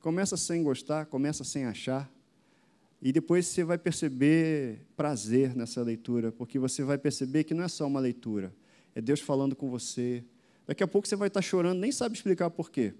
[0.00, 2.12] começa sem gostar, começa sem achar,
[3.00, 7.68] e depois você vai perceber prazer nessa leitura, porque você vai perceber que não é
[7.68, 8.52] só uma leitura,
[8.94, 10.22] é Deus falando com você.
[10.66, 12.92] Daqui a pouco você vai estar chorando, nem sabe explicar por quê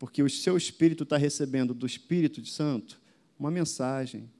[0.00, 2.98] porque o seu espírito está recebendo do Espírito Santo
[3.38, 4.30] uma mensagem,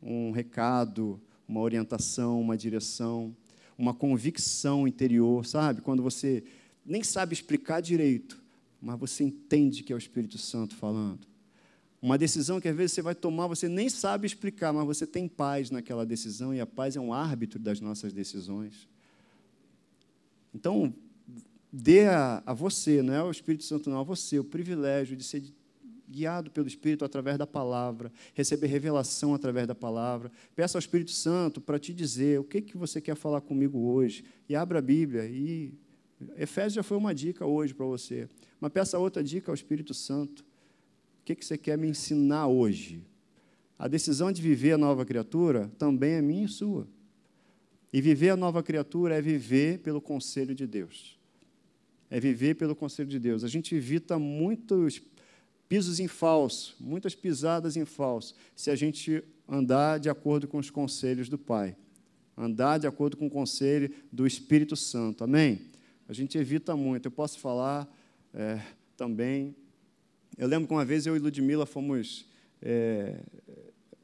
[0.00, 3.36] um recado, uma orientação, uma direção,
[3.76, 5.82] uma convicção interior, sabe?
[5.82, 6.44] Quando você
[6.86, 8.40] nem sabe explicar direito,
[8.80, 11.26] mas você entende que é o Espírito Santo falando.
[12.00, 15.26] Uma decisão que às vezes você vai tomar, você nem sabe explicar, mas você tem
[15.26, 18.88] paz naquela decisão e a paz é um árbitro das nossas decisões.
[20.54, 20.94] Então,
[21.72, 25.24] dê a, a você, não é o Espírito Santo, não, a você, o privilégio de
[25.24, 25.42] ser
[26.08, 30.32] guiado pelo Espírito através da palavra, receber revelação através da palavra.
[30.56, 34.24] Peça ao Espírito Santo para te dizer o que, que você quer falar comigo hoje.
[34.48, 35.26] E abra a Bíblia.
[35.26, 35.74] E
[36.36, 38.26] Efésios já foi uma dica hoje para você.
[38.58, 40.40] Mas peça outra dica ao Espírito Santo.
[40.40, 43.04] O que, que você quer me ensinar hoje?
[43.78, 46.88] A decisão de viver a nova criatura também é minha e sua.
[47.92, 51.17] E viver a nova criatura é viver pelo conselho de Deus
[52.10, 53.44] é viver pelo conselho de Deus.
[53.44, 55.00] A gente evita muitos
[55.68, 60.70] pisos em falso, muitas pisadas em falso, se a gente andar de acordo com os
[60.70, 61.76] conselhos do Pai,
[62.36, 65.24] andar de acordo com o conselho do Espírito Santo.
[65.24, 65.60] Amém?
[66.08, 67.06] A gente evita muito.
[67.06, 67.86] Eu posso falar
[68.32, 68.60] é,
[68.96, 69.54] também.
[70.36, 72.26] Eu lembro que uma vez eu e Ludmilla fomos
[72.62, 73.20] é,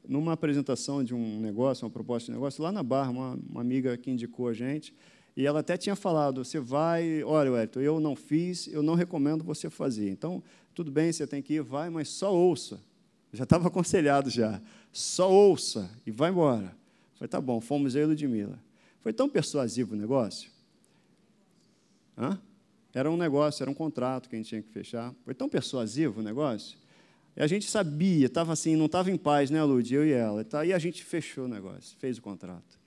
[0.07, 3.97] numa apresentação de um negócio, uma proposta de negócio, lá na Barra, uma, uma amiga
[3.97, 4.93] que indicou a gente,
[5.35, 9.43] e ela até tinha falado: você vai, olha, Wellington, eu não fiz, eu não recomendo
[9.43, 10.09] você fazer.
[10.09, 10.41] Então,
[10.73, 12.79] tudo bem, você tem que ir, vai, mas só ouça.
[13.33, 14.61] Já estava aconselhado já.
[14.91, 16.75] Só ouça e vai embora.
[17.15, 18.59] Falei, tá bom, fomos eu e Ludmilla.
[19.01, 20.49] Foi tão persuasivo o negócio.
[22.17, 22.39] Hã?
[22.93, 25.13] Era um negócio, era um contrato que a gente tinha que fechar.
[25.25, 26.77] Foi tão persuasivo o negócio.
[27.35, 29.93] E a gente sabia, estava assim, não estava em paz, né, Lud?
[29.93, 30.45] Eu e ela.
[30.45, 32.79] Tá, e a gente fechou o negócio, fez o contrato.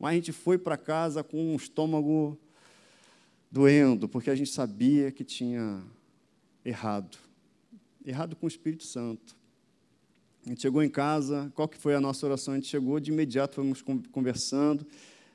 [0.00, 2.36] Mas a gente foi para casa com um estômago
[3.50, 5.80] doendo, porque a gente sabia que tinha
[6.64, 7.30] errado
[8.04, 9.36] errado com o Espírito Santo.
[10.44, 12.54] A gente chegou em casa, qual que foi a nossa oração?
[12.54, 14.86] A gente chegou, de imediato fomos conversando,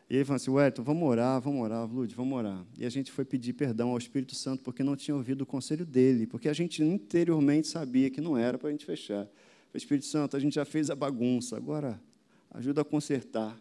[0.09, 2.65] e ele falou assim, Wellington, vamos orar, vamos orar, Lud, vamos orar.
[2.77, 5.85] E a gente foi pedir perdão ao Espírito Santo porque não tinha ouvido o conselho
[5.85, 9.27] dele, porque a gente interiormente sabia que não era para a gente fechar.
[9.73, 11.99] O Espírito Santo, a gente já fez a bagunça, agora
[12.51, 13.59] ajuda a consertar.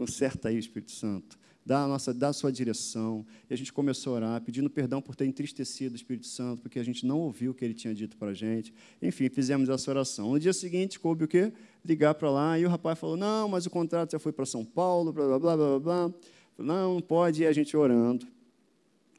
[0.00, 3.24] Conserta aí, Espírito Santo dá a, nossa, dá a sua direção.
[3.48, 6.78] E a gente começou a orar, pedindo perdão por ter entristecido o Espírito Santo, porque
[6.78, 8.72] a gente não ouviu o que ele tinha dito para a gente.
[9.00, 10.30] Enfim, fizemos essa oração.
[10.30, 11.52] No dia seguinte, coube o quê?
[11.84, 14.64] Ligar para lá, e o rapaz falou, não, mas o contrato já foi para São
[14.64, 16.14] Paulo, blá, blá, blá, blá, blá.
[16.56, 18.26] Não, não pode, e a gente orando,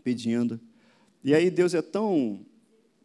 [0.04, 0.60] pedindo.
[1.24, 2.44] E aí Deus é tão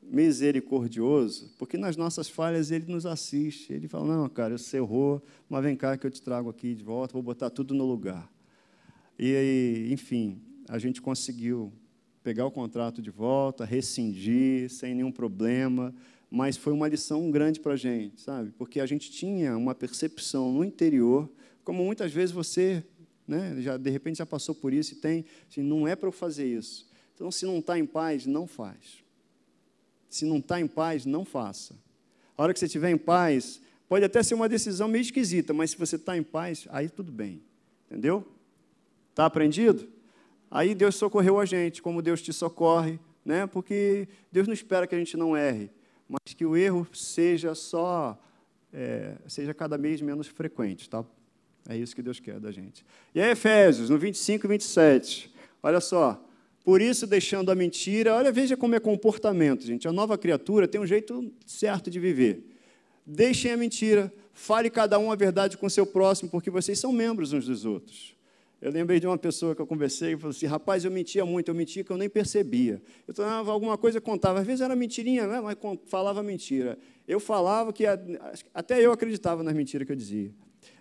[0.08, 3.72] misericordioso, porque nas nossas falhas ele nos assiste.
[3.72, 6.84] Ele fala: Não, cara, você errou, mas vem cá que eu te trago aqui de
[6.84, 8.30] volta, vou botar tudo no lugar.
[9.18, 11.72] E, enfim, a gente conseguiu
[12.22, 15.94] pegar o contrato de volta, rescindir, sem nenhum problema,
[16.30, 18.52] mas foi uma lição grande para a gente, sabe?
[18.58, 21.30] Porque a gente tinha uma percepção no interior,
[21.62, 22.84] como muitas vezes você,
[23.26, 26.12] né, já de repente já passou por isso e tem, assim, não é para eu
[26.12, 26.88] fazer isso.
[27.14, 29.05] Então, se não está em paz, não faz.
[30.16, 31.74] Se não está em paz, não faça.
[32.38, 35.72] A hora que você estiver em paz, pode até ser uma decisão meio esquisita, mas
[35.72, 37.42] se você está em paz, aí tudo bem.
[37.90, 38.26] Entendeu?
[39.10, 39.86] Está aprendido?
[40.50, 43.46] Aí Deus socorreu a gente, como Deus te socorre, né?
[43.46, 45.70] porque Deus não espera que a gente não erre,
[46.08, 48.18] mas que o erro seja só,
[48.72, 50.88] é, seja cada vez menos frequente.
[50.88, 51.04] Tá?
[51.68, 52.86] É isso que Deus quer da gente.
[53.14, 56.25] E aí, Efésios, no 25 e 27, olha só.
[56.66, 59.86] Por isso, deixando a mentira, olha, veja como é comportamento, gente.
[59.86, 62.42] A nova criatura tem um jeito certo de viver.
[63.06, 66.92] Deixem a mentira, fale cada um a verdade com o seu próximo, porque vocês são
[66.92, 68.16] membros uns dos outros.
[68.60, 71.52] Eu lembrei de uma pessoa que eu conversei e falou assim: rapaz, eu mentia muito,
[71.52, 72.82] eu mentia que eu nem percebia.
[73.06, 75.40] Eu tornava alguma coisa contava, às vezes era mentirinha, né?
[75.40, 76.76] mas falava mentira.
[77.06, 77.84] Eu falava que
[78.52, 80.34] até eu acreditava nas mentiras que eu dizia.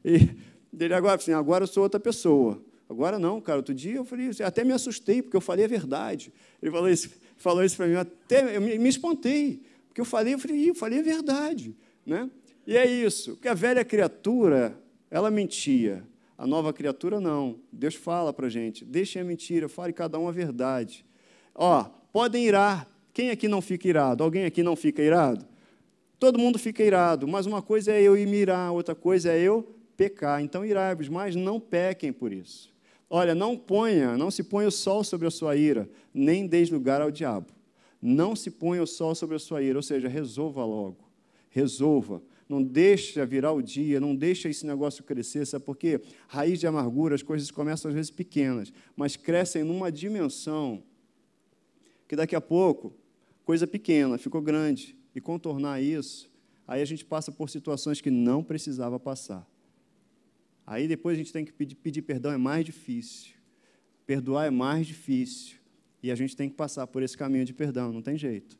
[0.04, 0.30] E
[0.74, 2.60] dele agora assim: agora eu sou outra pessoa.
[2.90, 3.58] Agora não, cara.
[3.58, 6.32] Outro dia eu falei, até me assustei, porque eu falei a verdade.
[6.62, 10.34] Ele falou isso, falou isso para mim, até eu me, me espantei, porque eu falei,
[10.34, 11.76] eu falei, eu falei a verdade.
[12.06, 12.30] Né?
[12.68, 14.78] E é isso, porque a velha criatura,
[15.10, 16.04] ela mentia
[16.38, 17.60] a nova criatura, não.
[17.72, 21.06] Deus fala para a gente: deixem a mentira, fale cada um a verdade.
[21.54, 22.90] Ó, podem irar.
[23.14, 24.24] Quem aqui não fica irado?
[24.24, 25.46] Alguém aqui não fica irado?
[26.20, 29.76] Todo mundo fica irado, mas uma coisa é eu ir mirar, outra coisa é eu
[29.96, 30.42] pecar.
[30.42, 32.75] Então, irai-vos, mas não pequem por isso.
[33.10, 37.02] Olha, não ponha, não se ponha o sol sobre a sua ira, nem deis lugar
[37.02, 37.48] ao diabo.
[38.02, 41.10] Não se ponha o sol sobre a sua ira, ou seja, resolva logo.
[41.50, 46.00] Resolva não deixa virar o dia, não deixa esse negócio crescer, sabe por quê?
[46.28, 50.84] Raiz de amargura, as coisas começam às vezes pequenas, mas crescem numa dimensão
[52.08, 52.94] que daqui a pouco,
[53.44, 56.30] coisa pequena, ficou grande, e contornar isso,
[56.68, 59.48] aí a gente passa por situações que não precisava passar.
[60.66, 63.34] Aí depois a gente tem que pedir, pedir perdão, é mais difícil.
[64.06, 65.58] Perdoar é mais difícil.
[66.02, 68.58] E a gente tem que passar por esse caminho de perdão, não tem jeito.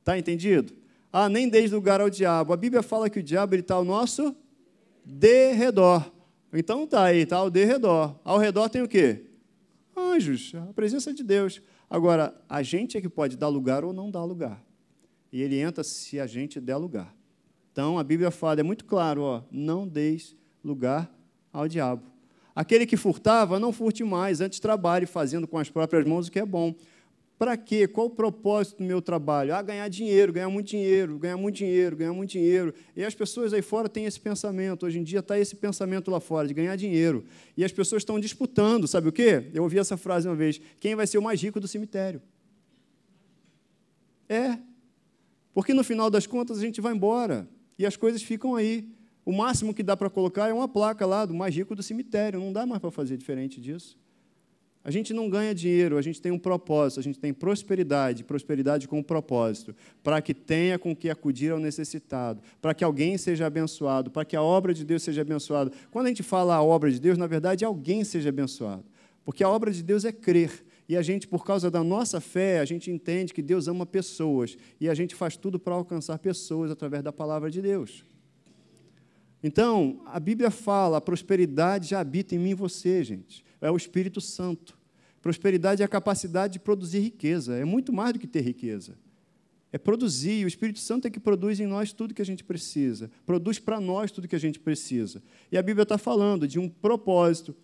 [0.00, 0.74] Está entendido?
[1.12, 2.52] Ah, nem deis lugar ao diabo.
[2.52, 4.36] A Bíblia fala que o diabo está ao nosso
[5.04, 6.10] derredor.
[6.52, 8.18] Então tá aí, está ao derredor.
[8.24, 9.24] Ao redor tem o quê?
[9.96, 11.62] Anjos, a presença de Deus.
[11.90, 14.62] Agora, a gente é que pode dar lugar ou não dar lugar.
[15.32, 17.14] E ele entra se a gente der lugar.
[17.72, 21.17] Então, a Bíblia fala, é muito claro, ó, não deis lugar
[21.52, 22.02] ao diabo.
[22.54, 26.40] Aquele que furtava, não furte mais, antes trabalhe fazendo com as próprias mãos o que
[26.40, 26.74] é bom,
[27.38, 27.86] para quê?
[27.86, 29.54] Qual o propósito do meu trabalho?
[29.54, 32.74] Ah, ganhar dinheiro, ganhar muito dinheiro, ganhar muito dinheiro, ganhar muito dinheiro.
[32.96, 34.84] E as pessoas aí fora têm esse pensamento.
[34.84, 37.24] Hoje em dia está esse pensamento lá fora, de ganhar dinheiro.
[37.56, 39.48] E as pessoas estão disputando, sabe o quê?
[39.54, 42.20] Eu ouvi essa frase uma vez: quem vai ser o mais rico do cemitério?
[44.28, 44.58] É.
[45.54, 48.88] Porque no final das contas a gente vai embora e as coisas ficam aí.
[49.28, 52.40] O máximo que dá para colocar é uma placa lá do mais rico do cemitério,
[52.40, 53.98] não dá mais para fazer diferente disso.
[54.82, 58.88] A gente não ganha dinheiro, a gente tem um propósito, a gente tem prosperidade, prosperidade
[58.88, 63.44] com um propósito, para que tenha com que acudir ao necessitado, para que alguém seja
[63.44, 65.70] abençoado, para que a obra de Deus seja abençoada.
[65.90, 68.86] Quando a gente fala a obra de Deus, na verdade, alguém seja abençoado,
[69.26, 70.64] porque a obra de Deus é crer.
[70.88, 74.56] E a gente, por causa da nossa fé, a gente entende que Deus ama pessoas,
[74.80, 78.06] e a gente faz tudo para alcançar pessoas através da palavra de Deus.
[79.42, 83.44] Então, a Bíblia fala, a prosperidade já habita em mim e você, gente.
[83.60, 84.76] É o Espírito Santo.
[85.20, 87.56] Prosperidade é a capacidade de produzir riqueza.
[87.56, 88.96] É muito mais do que ter riqueza.
[89.72, 90.44] É produzir.
[90.44, 93.10] O Espírito Santo é que produz em nós tudo que a gente precisa.
[93.26, 95.22] Produz para nós tudo que a gente precisa.
[95.52, 97.54] E a Bíblia está falando de um propósito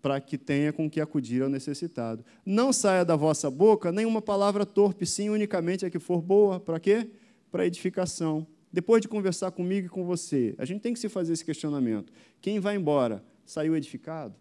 [0.00, 2.24] para que tenha com que acudir ao necessitado.
[2.44, 6.60] Não saia da vossa boca nenhuma palavra torpe, sim, unicamente a que for boa.
[6.60, 7.10] Para quê?
[7.50, 8.46] Para edificação.
[8.72, 12.12] Depois de conversar comigo e com você, a gente tem que se fazer esse questionamento.
[12.40, 14.34] Quem vai embora saiu edificado?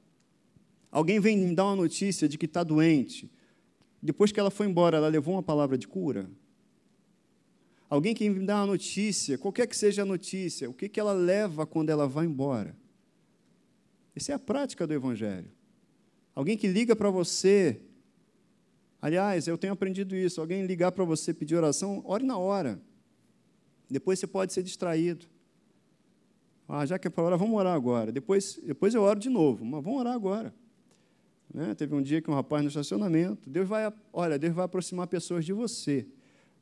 [0.92, 3.32] Alguém vem me dar uma notícia de que está doente.
[4.02, 6.30] Depois que ela foi embora, ela levou uma palavra de cura?
[7.90, 11.14] Alguém que me dá uma notícia, qualquer que seja a notícia, o que, que ela
[11.14, 12.76] leva quando ela vai embora?
[14.14, 15.50] Essa é a prática do Evangelho.
[16.36, 17.80] Alguém que liga para você,
[19.02, 22.82] aliás, eu tenho aprendido isso, alguém ligar para você pedir oração, ore na hora.
[23.90, 25.26] Depois você pode ser distraído.
[26.68, 28.12] Ah, já que é para orar, vamos orar agora.
[28.12, 30.54] Depois, depois eu oro de novo, mas vamos orar agora.
[31.54, 31.74] Né?
[31.74, 35.46] Teve um dia que um rapaz no estacionamento, Deus vai, olha, Deus vai aproximar pessoas
[35.46, 36.06] de você,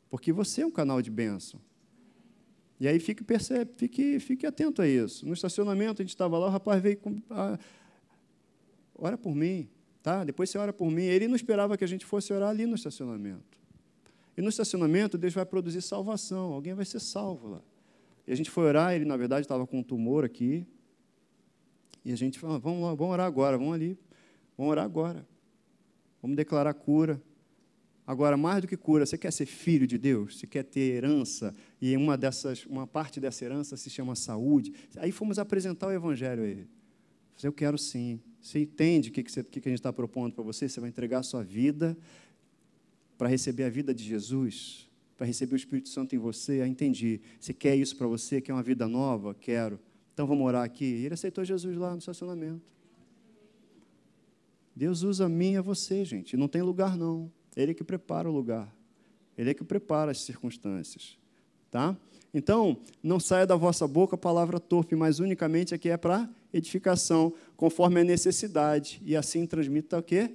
[0.10, 1.60] porque você é um canal de bênção.
[2.80, 5.26] E aí fique, percebe, fique, fique atento a isso.
[5.26, 7.22] No estacionamento, a gente estava lá, o rapaz veio com.
[7.30, 7.58] Ah,
[8.94, 9.70] ora por mim,
[10.04, 10.24] tá?
[10.24, 11.04] Depois você ora por mim.
[11.04, 13.58] Ele não esperava que a gente fosse orar ali no estacionamento.
[14.38, 17.62] E no estacionamento, Deus vai produzir salvação, alguém vai ser salvo lá.
[18.28, 20.65] E a gente foi orar, ele, na verdade, estava com um tumor aqui.
[22.04, 23.98] E a gente falou, vamos lá, vamos orar agora, vamos ali.
[24.58, 25.28] Vamos orar agora.
[26.21, 27.21] Vamos declarar cura.
[28.06, 30.38] Agora, mais do que cura, você quer ser filho de Deus?
[30.38, 31.56] Você quer ter herança?
[31.82, 34.74] E uma, dessas, uma parte dessa herança se chama saúde.
[34.98, 36.67] Aí fomos apresentar o Evangelho a ele.
[37.41, 38.19] Eu quero sim.
[38.41, 40.69] Você entende o que, que, que a gente está propondo para você?
[40.69, 41.98] Você vai entregar a sua vida
[43.17, 46.62] para receber a vida de Jesus, para receber o Espírito Santo em você.
[46.62, 47.21] Eu entendi.
[47.39, 48.41] Você quer isso para você?
[48.41, 49.34] Quer uma vida nova?
[49.34, 49.80] Quero.
[50.13, 50.86] Então vamos orar aqui.
[50.86, 52.62] Ele aceitou Jesus lá no estacionamento.
[54.75, 56.36] Deus usa a mim e a você, gente.
[56.36, 57.32] Não tem lugar, não.
[57.56, 58.73] Ele é que prepara o lugar.
[59.38, 61.17] Ele é que prepara as circunstâncias.
[61.71, 61.97] Tá?
[62.34, 66.30] Então, não saia da vossa boca a palavra torpe, mas unicamente a que é para
[66.54, 69.01] edificação, conforme a necessidade.
[69.06, 70.32] E assim transmita o quê?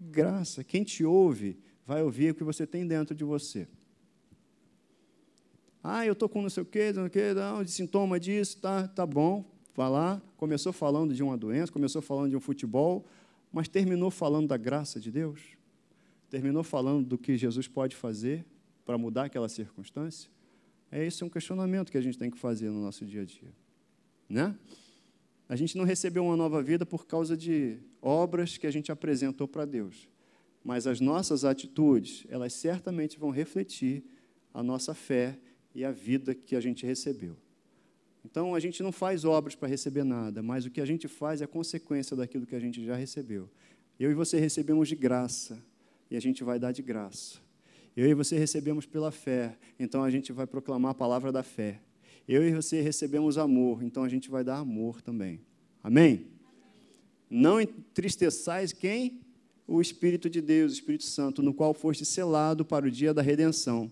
[0.00, 0.64] Graça.
[0.64, 3.68] Quem te ouve vai ouvir o que você tem dentro de você.
[5.82, 8.18] Ah, eu estou com não sei o quê, não sei o quê, não, de sintoma
[8.18, 9.44] disso, tá, tá bom,
[9.74, 10.22] vai lá.
[10.36, 13.04] Começou falando de uma doença, começou falando de um futebol,
[13.52, 15.42] mas terminou falando da graça de Deus?
[16.30, 18.46] Terminou falando do que Jesus pode fazer
[18.84, 20.30] para mudar aquela circunstância?
[20.90, 23.52] É esse um questionamento que a gente tem que fazer no nosso dia a dia,
[24.28, 24.56] né?
[25.46, 29.46] A gente não recebeu uma nova vida por causa de obras que a gente apresentou
[29.46, 30.08] para Deus,
[30.64, 34.02] mas as nossas atitudes, elas certamente vão refletir
[34.52, 35.38] a nossa fé
[35.74, 37.36] e a vida que a gente recebeu.
[38.24, 41.42] Então, a gente não faz obras para receber nada, mas o que a gente faz
[41.42, 43.50] é consequência daquilo que a gente já recebeu.
[44.00, 45.62] Eu e você recebemos de graça,
[46.10, 47.38] e a gente vai dar de graça.
[47.94, 51.80] Eu e você recebemos pela fé, então a gente vai proclamar a palavra da fé.
[52.26, 55.42] Eu e você recebemos amor, então a gente vai dar amor também.
[55.82, 56.26] Amém?
[57.28, 59.23] Não entristeçais quem?
[59.66, 63.22] O Espírito de Deus, o Espírito Santo, no qual foste selado para o dia da
[63.22, 63.90] redenção.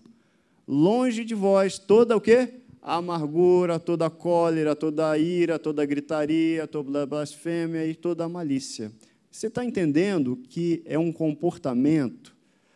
[0.67, 2.61] Longe de vós toda o quê?
[2.83, 7.95] a amargura, toda a cólera, toda a ira, toda a gritaria, toda a blasfêmia e
[7.95, 8.91] toda a malícia.
[9.31, 12.35] Você está entendendo que é um comportamento,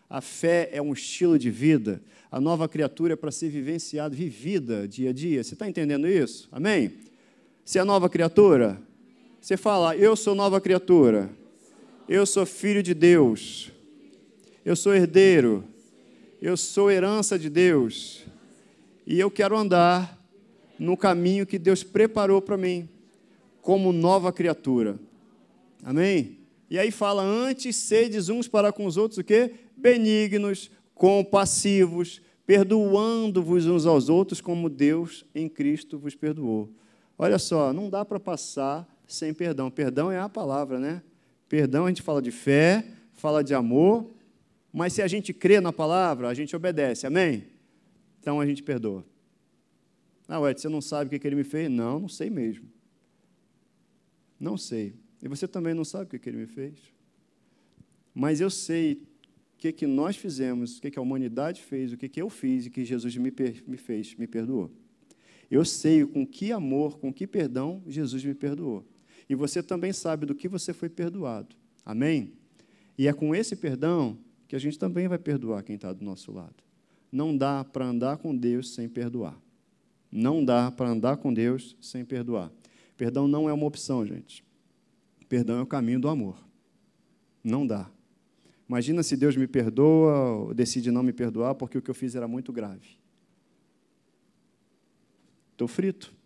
[0.09, 4.87] a fé é um estilo de vida, a nova criatura é para ser vivenciada, vivida
[4.87, 5.43] dia a dia.
[5.43, 6.47] Você está entendendo isso?
[6.53, 6.93] Amém?
[7.65, 8.81] Você é nova criatura?
[9.41, 11.29] Você fala, eu sou nova criatura,
[12.07, 13.71] eu sou filho de Deus,
[14.63, 15.63] eu sou herdeiro,
[16.41, 18.23] eu sou herança de Deus
[19.05, 20.17] e eu quero andar
[20.79, 22.87] no caminho que Deus preparou para mim,
[23.61, 24.99] como nova criatura.
[25.83, 26.37] Amém?
[26.69, 29.55] E aí fala, antes sedes uns para com os outros o quê?
[29.75, 36.69] Benignos, compassivos, perdoando-vos uns aos outros, como Deus em Cristo vos perdoou.
[37.17, 39.71] Olha só, não dá para passar sem perdão.
[39.71, 41.01] Perdão é a palavra, né?
[41.49, 44.13] Perdão a gente fala de fé, fala de amor,
[44.71, 47.07] mas se a gente crê na palavra, a gente obedece.
[47.07, 47.45] Amém?
[48.19, 49.05] Então a gente perdoa.
[50.27, 51.71] Ah, ué, você não sabe o que ele me fez?
[51.71, 52.67] Não, não sei mesmo.
[54.39, 54.93] Não sei.
[55.21, 56.73] E você também não sabe o que ele me fez?
[58.13, 61.97] Mas eu sei o que, que nós fizemos, o que, que a humanidade fez, o
[61.97, 63.33] que, que eu fiz e que Jesus me,
[63.65, 64.71] me fez, me perdoou.
[65.49, 68.85] Eu sei com que amor, com que perdão Jesus me perdoou.
[69.29, 71.55] E você também sabe do que você foi perdoado.
[71.85, 72.33] Amém?
[72.97, 74.17] E é com esse perdão
[74.47, 76.55] que a gente também vai perdoar quem está do nosso lado.
[77.11, 79.37] Não dá para andar com Deus sem perdoar.
[80.11, 82.51] Não dá para andar com Deus sem perdoar.
[82.95, 84.43] Perdão não é uma opção, gente.
[85.29, 86.37] Perdão é o caminho do amor.
[87.43, 87.89] Não dá.
[88.67, 92.15] Imagina se Deus me perdoa ou decide não me perdoar porque o que eu fiz
[92.15, 92.97] era muito grave.
[95.51, 96.16] Estou frito.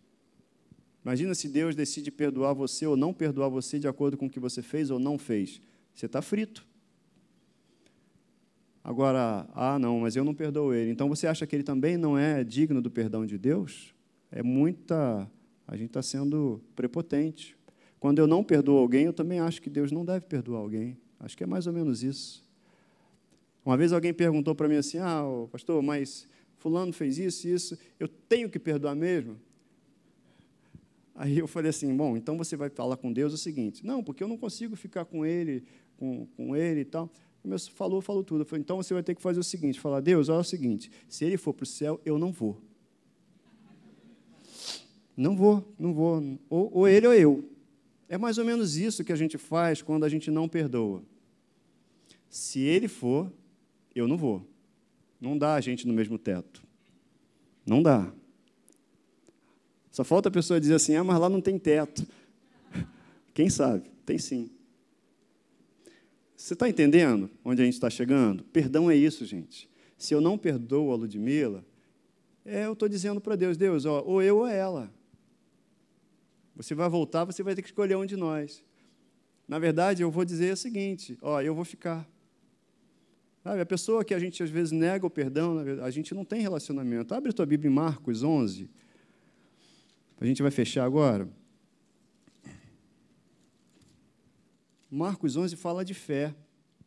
[1.04, 4.40] Imagina se Deus decide perdoar você ou não perdoar você de acordo com o que
[4.40, 5.62] você fez ou não fez.
[5.96, 6.66] Você está frito.
[8.84, 10.92] Agora, ah, não, mas eu não perdoo ele.
[10.92, 13.94] Então você acha que ele também não é digno do perdão de Deus?
[14.32, 15.30] É muita.
[15.68, 17.58] A gente está sendo prepotente.
[18.00, 20.98] Quando eu não perdoo alguém, eu também acho que Deus não deve perdoar alguém.
[21.20, 22.44] Acho que é mais ou menos isso.
[23.64, 26.28] Uma vez alguém perguntou para mim assim: ah, pastor, mas
[26.58, 29.38] Fulano fez isso e isso, eu tenho que perdoar mesmo?
[31.16, 34.24] Aí eu falei assim: bom, então você vai falar com Deus o seguinte: não, porque
[34.24, 35.64] eu não consigo ficar com ele,
[35.98, 37.12] com, com ele e tal.
[37.42, 38.42] Começou, falou, falou tudo.
[38.42, 40.92] Eu falei, então você vai ter que fazer o seguinte: falar, Deus, olha o seguinte,
[41.08, 42.62] se ele for para o céu, eu não vou.
[45.16, 46.40] Não vou, não vou.
[46.50, 47.50] Ou, ou ele ou eu.
[48.08, 51.04] É mais ou menos isso que a gente faz quando a gente não perdoa.
[52.30, 53.32] Se ele for,
[53.94, 54.46] eu não vou.
[55.20, 56.64] Não dá a gente no mesmo teto.
[57.66, 58.12] Não dá.
[59.92, 62.08] Só falta a pessoa dizer assim: ah, mas lá não tem teto.
[63.34, 63.92] Quem sabe?
[64.06, 64.50] Tem sim.
[66.36, 68.44] Você está entendendo onde a gente está chegando?
[68.46, 69.70] Perdão é isso, gente.
[69.98, 71.64] Se eu não perdoo a Ludmilla,
[72.44, 74.92] é, eu estou dizendo para Deus, Deus, ó, ou eu ou ela.
[76.56, 78.64] Você vai voltar, você vai ter que escolher um de nós.
[79.48, 82.10] Na verdade, eu vou dizer o seguinte, ó, eu vou ficar.
[83.44, 86.42] Sabe, a pessoa que a gente às vezes nega o perdão, a gente não tem
[86.42, 87.14] relacionamento.
[87.14, 88.70] Abre tua Bíblia em Marcos 11.
[90.22, 91.28] A gente vai fechar agora.
[94.88, 96.36] Marcos 11 fala de fé,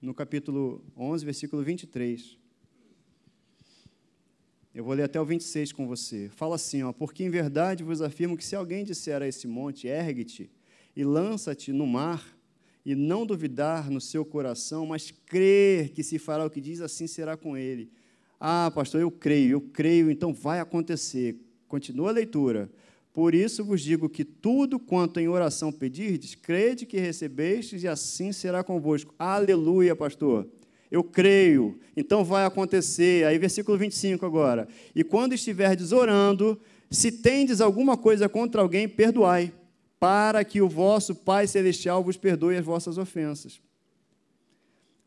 [0.00, 2.38] no capítulo 11, versículo 23.
[4.72, 6.28] Eu vou ler até o 26 com você.
[6.28, 9.88] Fala assim, ó, porque em verdade vos afirmo que se alguém disser a esse monte,
[9.88, 10.48] ergue-te
[10.94, 12.24] e lança-te no mar,
[12.86, 17.08] e não duvidar no seu coração, mas crer que se fará o que diz, assim
[17.08, 17.90] será com ele.
[18.38, 21.36] Ah, pastor, eu creio, eu creio, então vai acontecer.
[21.66, 22.70] Continua a leitura.
[23.14, 28.32] Por isso vos digo que tudo quanto em oração pedirdes, crede que recebestes e assim
[28.32, 29.14] será convosco.
[29.16, 30.48] Aleluia, pastor.
[30.90, 33.24] Eu creio, então vai acontecer.
[33.24, 34.66] Aí, versículo 25 agora.
[34.92, 36.60] E quando estiverdes orando,
[36.90, 39.52] se tendes alguma coisa contra alguém, perdoai,
[40.00, 43.60] para que o vosso Pai Celestial vos perdoe as vossas ofensas.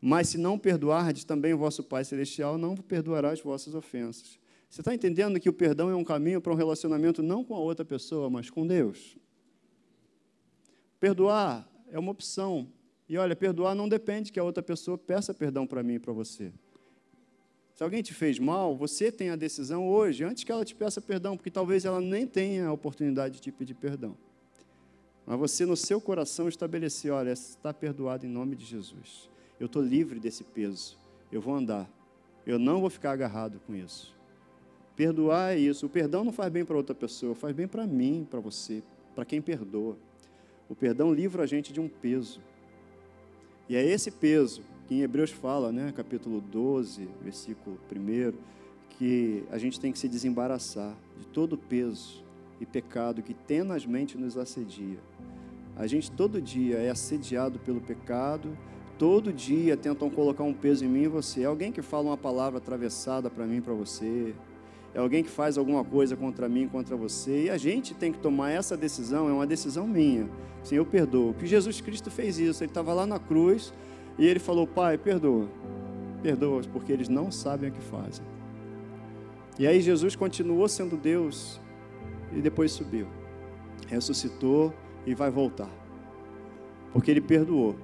[0.00, 4.38] Mas se não perdoardes, também o vosso Pai Celestial não perdoará as vossas ofensas.
[4.68, 7.58] Você está entendendo que o perdão é um caminho para um relacionamento não com a
[7.58, 9.16] outra pessoa, mas com Deus?
[11.00, 12.68] Perdoar é uma opção.
[13.08, 16.12] E olha, perdoar não depende que a outra pessoa peça perdão para mim e para
[16.12, 16.52] você.
[17.74, 21.00] Se alguém te fez mal, você tem a decisão hoje, antes que ela te peça
[21.00, 24.16] perdão, porque talvez ela nem tenha a oportunidade de te pedir perdão.
[25.24, 29.30] Mas você, no seu coração, estabeleceu: olha, está perdoado em nome de Jesus.
[29.60, 30.98] Eu estou livre desse peso.
[31.30, 31.88] Eu vou andar.
[32.44, 34.17] Eu não vou ficar agarrado com isso.
[34.98, 35.86] Perdoar é isso.
[35.86, 38.82] O perdão não faz bem para outra pessoa, faz bem para mim, para você,
[39.14, 39.96] para quem perdoa.
[40.68, 42.40] O perdão livra a gente de um peso.
[43.68, 48.32] E é esse peso que em Hebreus fala, né, capítulo 12, versículo 1,
[48.98, 52.24] que a gente tem que se desembaraçar de todo o peso
[52.60, 54.98] e pecado que tenazmente nos assedia.
[55.76, 58.58] A gente todo dia é assediado pelo pecado,
[58.98, 61.44] todo dia tentam colocar um peso em mim e você.
[61.44, 64.34] Alguém que fala uma palavra atravessada para mim, para você,
[64.98, 68.18] é alguém que faz alguma coisa contra mim, contra você, e a gente tem que
[68.18, 70.28] tomar essa decisão, é uma decisão minha.
[70.64, 71.34] Sim, eu perdoo.
[71.34, 73.72] Que Jesus Cristo fez isso, ele estava lá na cruz
[74.18, 75.48] e ele falou: Pai, perdoa,
[76.20, 78.26] perdoa, porque eles não sabem o que fazem.
[79.56, 81.60] E aí Jesus continuou sendo Deus
[82.32, 83.06] e depois subiu,
[83.86, 84.74] ressuscitou
[85.06, 85.70] e vai voltar,
[86.92, 87.76] porque ele perdoou.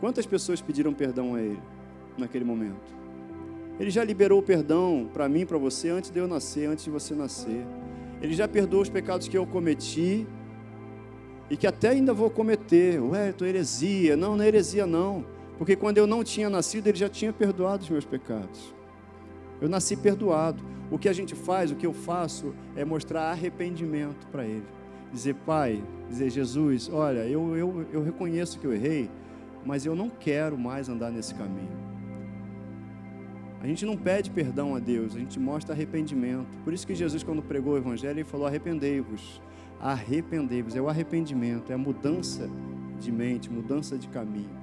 [0.00, 1.60] Quantas pessoas pediram perdão a ele
[2.16, 2.96] naquele momento?
[3.78, 6.90] Ele já liberou o perdão para mim, para você, antes de eu nascer, antes de
[6.90, 7.66] você nascer.
[8.22, 10.26] Ele já perdoou os pecados que eu cometi
[11.50, 13.00] e que até ainda vou cometer.
[13.00, 14.16] Ué, estou heresia.
[14.16, 15.24] Não, não é heresia não.
[15.58, 18.74] Porque quando eu não tinha nascido, ele já tinha perdoado os meus pecados.
[19.60, 20.62] Eu nasci perdoado.
[20.90, 24.66] O que a gente faz, o que eu faço, é mostrar arrependimento para Ele.
[25.12, 29.10] Dizer, Pai, dizer, Jesus, olha, eu, eu, eu reconheço que eu errei,
[29.64, 31.85] mas eu não quero mais andar nesse caminho.
[33.66, 36.46] A gente não pede perdão a Deus, a gente mostra arrependimento.
[36.62, 39.42] Por isso que Jesus, quando pregou o Evangelho, ele falou: arrependei-vos.
[39.80, 40.76] Arrependei-vos.
[40.76, 42.48] É o arrependimento, é a mudança
[43.00, 44.56] de mente, mudança de caminho.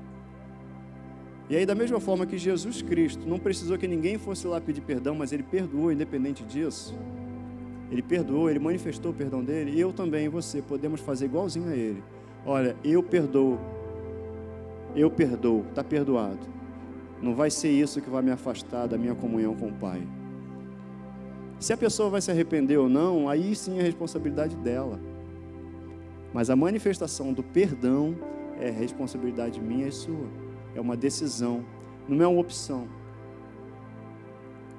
[1.49, 4.79] E aí, da mesma forma que Jesus Cristo não precisou que ninguém fosse lá pedir
[4.79, 6.97] perdão, mas ele perdoou, independente disso.
[7.91, 11.75] Ele perdoou, ele manifestou o perdão dele, e eu também, você, podemos fazer igualzinho a
[11.75, 12.01] ele.
[12.45, 13.59] Olha, eu perdoo,
[14.95, 16.62] eu perdoo, está perdoado.
[17.23, 20.05] Não vai ser isso que vai me afastar da minha comunhão com o Pai.
[21.57, 24.99] Se a pessoa vai se arrepender ou não, aí sim é responsabilidade dela.
[26.33, 28.13] Mas a manifestação do perdão
[28.59, 30.27] é responsabilidade minha e sua.
[30.75, 31.63] É uma decisão,
[32.09, 32.89] não é uma opção.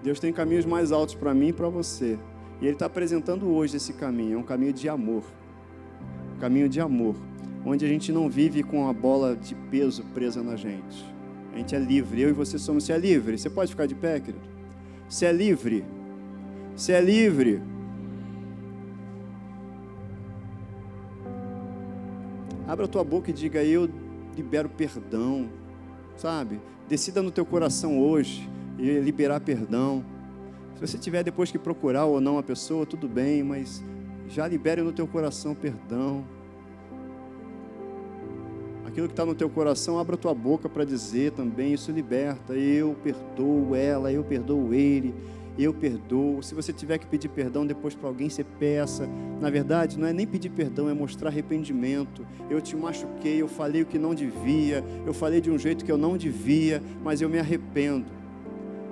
[0.03, 2.19] Deus tem caminhos mais altos para mim e para você.
[2.61, 4.37] E Ele está apresentando hoje esse caminho.
[4.37, 5.25] É um caminho de amor.
[6.37, 7.17] Um caminho de amor.
[7.65, 11.14] Onde a gente não vive com a bola de peso presa na gente.
[11.55, 12.21] A gente é livre.
[12.21, 12.83] Eu e você somos.
[12.83, 13.39] Você é livre.
[13.39, 14.45] Você pode ficar de pé, querido?
[15.09, 15.85] Você é livre.
[16.75, 17.63] Você é livre.
[22.67, 23.89] Abra a tua boca e diga: Eu
[24.37, 25.49] libero perdão.
[26.17, 26.61] Sabe?
[26.89, 30.05] Decida no teu coração hoje e liberar perdão.
[30.75, 33.83] Se você tiver depois que procurar ou não a pessoa, tudo bem, mas
[34.29, 36.25] já libere no teu coração perdão.
[38.95, 42.55] Aquilo que está no teu coração, abra tua boca para dizer também, isso liberta.
[42.55, 45.13] Eu perdoo ela, eu perdoo ele
[45.59, 46.43] eu perdoo.
[46.43, 49.09] Se você tiver que pedir perdão depois para alguém, você peça.
[49.41, 52.27] Na verdade, não é nem pedir perdão, é mostrar arrependimento.
[52.51, 55.93] Eu te machuquei, eu falei o que não devia, eu falei de um jeito que
[55.93, 58.07] eu não devia, mas eu me arrependo.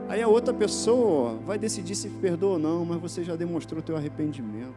[0.09, 3.83] Aí a outra pessoa vai decidir se perdoa ou não, mas você já demonstrou o
[3.83, 4.75] teu arrependimento.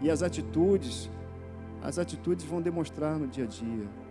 [0.00, 1.10] E as atitudes,
[1.82, 4.07] as atitudes vão demonstrar no dia a dia.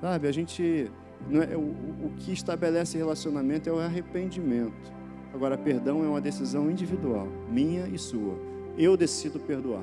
[0.00, 0.90] Sabe, a gente,
[1.32, 4.92] é, o, o que estabelece relacionamento é o arrependimento.
[5.34, 8.38] Agora, perdão é uma decisão individual, minha e sua.
[8.76, 9.82] Eu decido perdoar.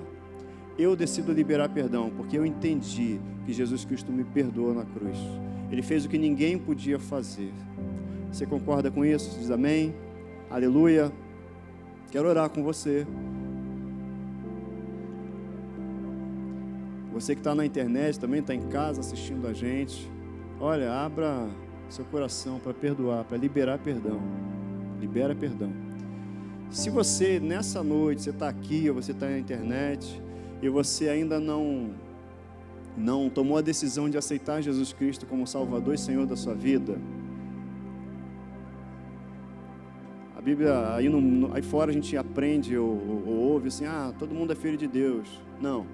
[0.78, 5.18] Eu decido liberar perdão, porque eu entendi que Jesus Cristo me perdoou na cruz.
[5.72, 7.51] Ele fez o que ninguém podia fazer.
[8.32, 9.38] Você concorda com isso?
[9.38, 9.95] Diz amém?
[10.49, 11.11] Aleluia.
[12.11, 13.05] Quero orar com você.
[17.16, 20.07] Você que está na internet, também está em casa assistindo a gente.
[20.59, 21.49] Olha, abra
[21.89, 24.22] seu coração para perdoar, para liberar perdão
[25.05, 25.72] libera perdão.
[26.70, 30.22] Se você nessa noite, você está aqui ou você está na internet
[30.61, 31.91] e você ainda não
[32.97, 36.97] não tomou a decisão de aceitar Jesus Cristo como Salvador e Senhor da sua vida,
[40.34, 44.13] a Bíblia aí, no, aí fora a gente aprende ou, ou, ou ouve assim, ah,
[44.18, 45.41] todo mundo é filho de Deus.
[45.59, 45.86] Não,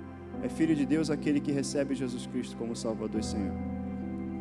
[0.43, 3.53] é filho de Deus aquele que recebe Jesus Cristo como Salvador e Senhor.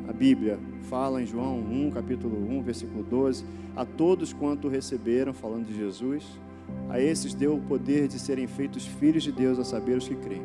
[0.08, 3.44] A Bíblia fala em João 1, capítulo 1, versículo 12:
[3.76, 6.24] A todos quanto receberam, falando de Jesus,
[6.88, 10.16] a esses deu o poder de serem feitos filhos de Deus, a saber os que
[10.16, 10.42] creem.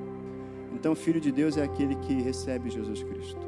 [0.74, 3.40] Então, filho de Deus é aquele que recebe Jesus Cristo,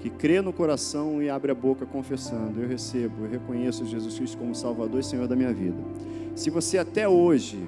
[0.00, 4.38] que crê no coração e abre a boca confessando: Eu recebo, eu reconheço Jesus Cristo
[4.38, 5.76] como Salvador e Senhor da minha vida.
[6.34, 7.58] Se você até hoje,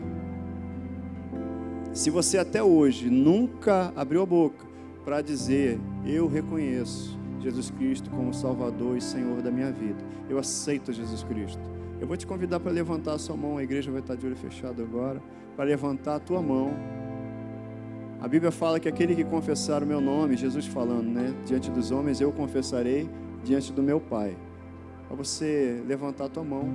[1.97, 4.67] se você até hoje nunca abriu a boca
[5.03, 10.05] para dizer: Eu reconheço Jesus Cristo como Salvador e Senhor da minha vida.
[10.29, 11.63] Eu aceito Jesus Cristo.
[11.99, 14.37] Eu vou te convidar para levantar a sua mão, a igreja vai estar de olho
[14.37, 15.23] fechado agora,
[15.57, 16.75] para levantar a tua mão.
[18.21, 21.35] A Bíblia fala que aquele que confessar o meu nome, Jesus falando, né?
[21.47, 23.09] Diante dos homens eu confessarei
[23.43, 24.37] diante do meu Pai.
[25.09, 26.69] Para você levantar a tua mão.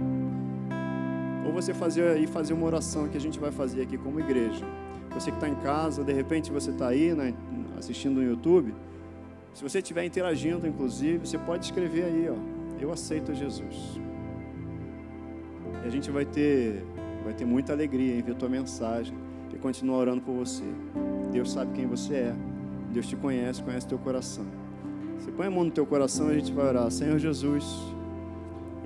[1.46, 4.66] Ou você fazer e fazer uma oração que a gente vai fazer aqui como igreja.
[5.14, 7.34] Você que está em casa, de repente você está aí né,
[7.78, 8.74] assistindo no YouTube.
[9.54, 12.36] Se você estiver interagindo, inclusive, você pode escrever aí, ó.
[12.80, 14.00] Eu aceito Jesus.
[15.84, 16.84] E a gente vai ter,
[17.24, 19.16] vai ter muita alegria em ver tua mensagem
[19.54, 20.64] e continuar orando por você.
[21.32, 22.36] Deus sabe quem você é.
[22.92, 24.46] Deus te conhece, conhece teu coração.
[25.20, 26.90] Você põe a mão no teu coração e a gente vai orar.
[26.90, 27.66] Senhor Jesus,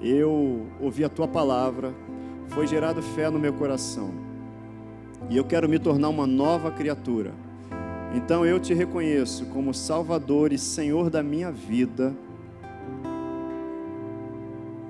[0.01, 1.93] eu ouvi a tua palavra,
[2.49, 4.24] foi gerado fé no meu coração.
[5.30, 7.32] E eu quero me tornar uma nova criatura.
[8.13, 12.15] Então eu te reconheço como Salvador e Senhor da minha vida.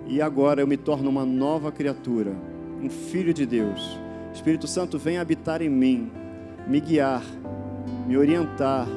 [0.08, 2.34] E agora eu me torno uma nova criatura,
[2.82, 3.98] um filho de Deus.
[4.34, 6.12] Espírito Santo, vem habitar em mim,
[6.68, 7.24] me guiar,
[8.06, 8.88] me orientar,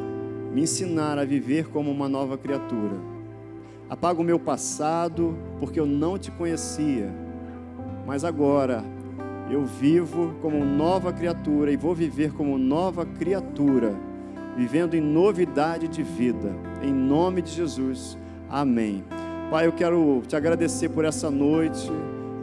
[0.53, 2.97] me ensinar a viver como uma nova criatura.
[3.89, 7.09] Apaga o meu passado, porque eu não te conhecia,
[8.07, 8.84] mas agora
[9.51, 13.94] eu vivo como nova criatura e vou viver como nova criatura,
[14.57, 16.55] vivendo em novidade de vida.
[16.82, 18.18] Em nome de Jesus.
[18.49, 19.03] Amém.
[19.51, 21.90] Pai, eu quero te agradecer por essa noite,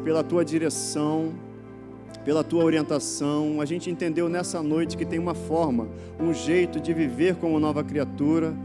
[0.03, 1.31] pela tua direção,
[2.23, 3.61] pela tua orientação.
[3.61, 5.87] A gente entendeu nessa noite que tem uma forma,
[6.19, 8.55] um jeito de viver como nova criatura.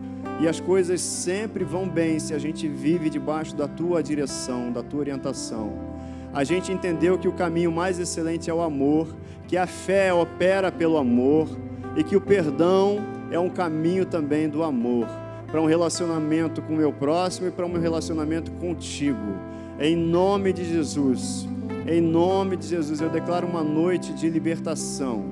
[0.41, 4.83] E as coisas sempre vão bem se a gente vive debaixo da tua direção, da
[4.83, 5.90] tua orientação
[6.33, 9.09] a gente entendeu que o caminho mais excelente é o amor,
[9.49, 11.49] que a fé opera pelo amor
[11.97, 12.99] e que o perdão
[13.31, 15.07] é um caminho também do amor
[15.51, 19.35] para um relacionamento com o meu próximo e para um relacionamento contigo.
[19.81, 21.49] Em nome de Jesus,
[21.87, 25.25] em nome de Jesus, eu declaro uma noite de libertação,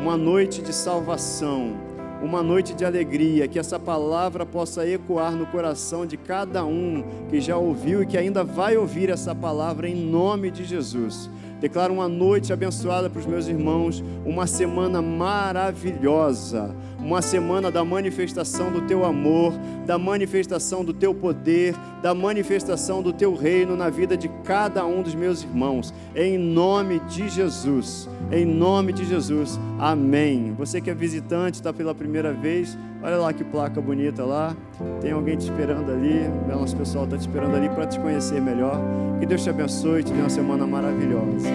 [0.00, 1.87] uma noite de salvação
[2.22, 7.40] uma noite de alegria, que essa palavra possa ecoar no coração de cada um que
[7.40, 11.30] já ouviu e que ainda vai ouvir essa palavra em nome de Jesus.
[11.60, 18.70] Declaro uma noite abençoada para os meus irmãos, uma semana maravilhosa, uma semana da manifestação
[18.70, 19.52] do teu amor,
[19.86, 25.02] da manifestação do teu poder, da manifestação do teu reino na vida de cada um
[25.02, 28.08] dos meus irmãos, em nome de Jesus.
[28.30, 30.54] Em nome de Jesus, amém.
[30.58, 34.54] Você que é visitante, está pela primeira vez, olha lá que placa bonita lá.
[35.00, 38.40] Tem alguém te esperando ali, o nosso pessoal está te esperando ali para te conhecer
[38.40, 38.78] melhor.
[39.18, 41.48] Que Deus te abençoe e te dê uma semana maravilhosa.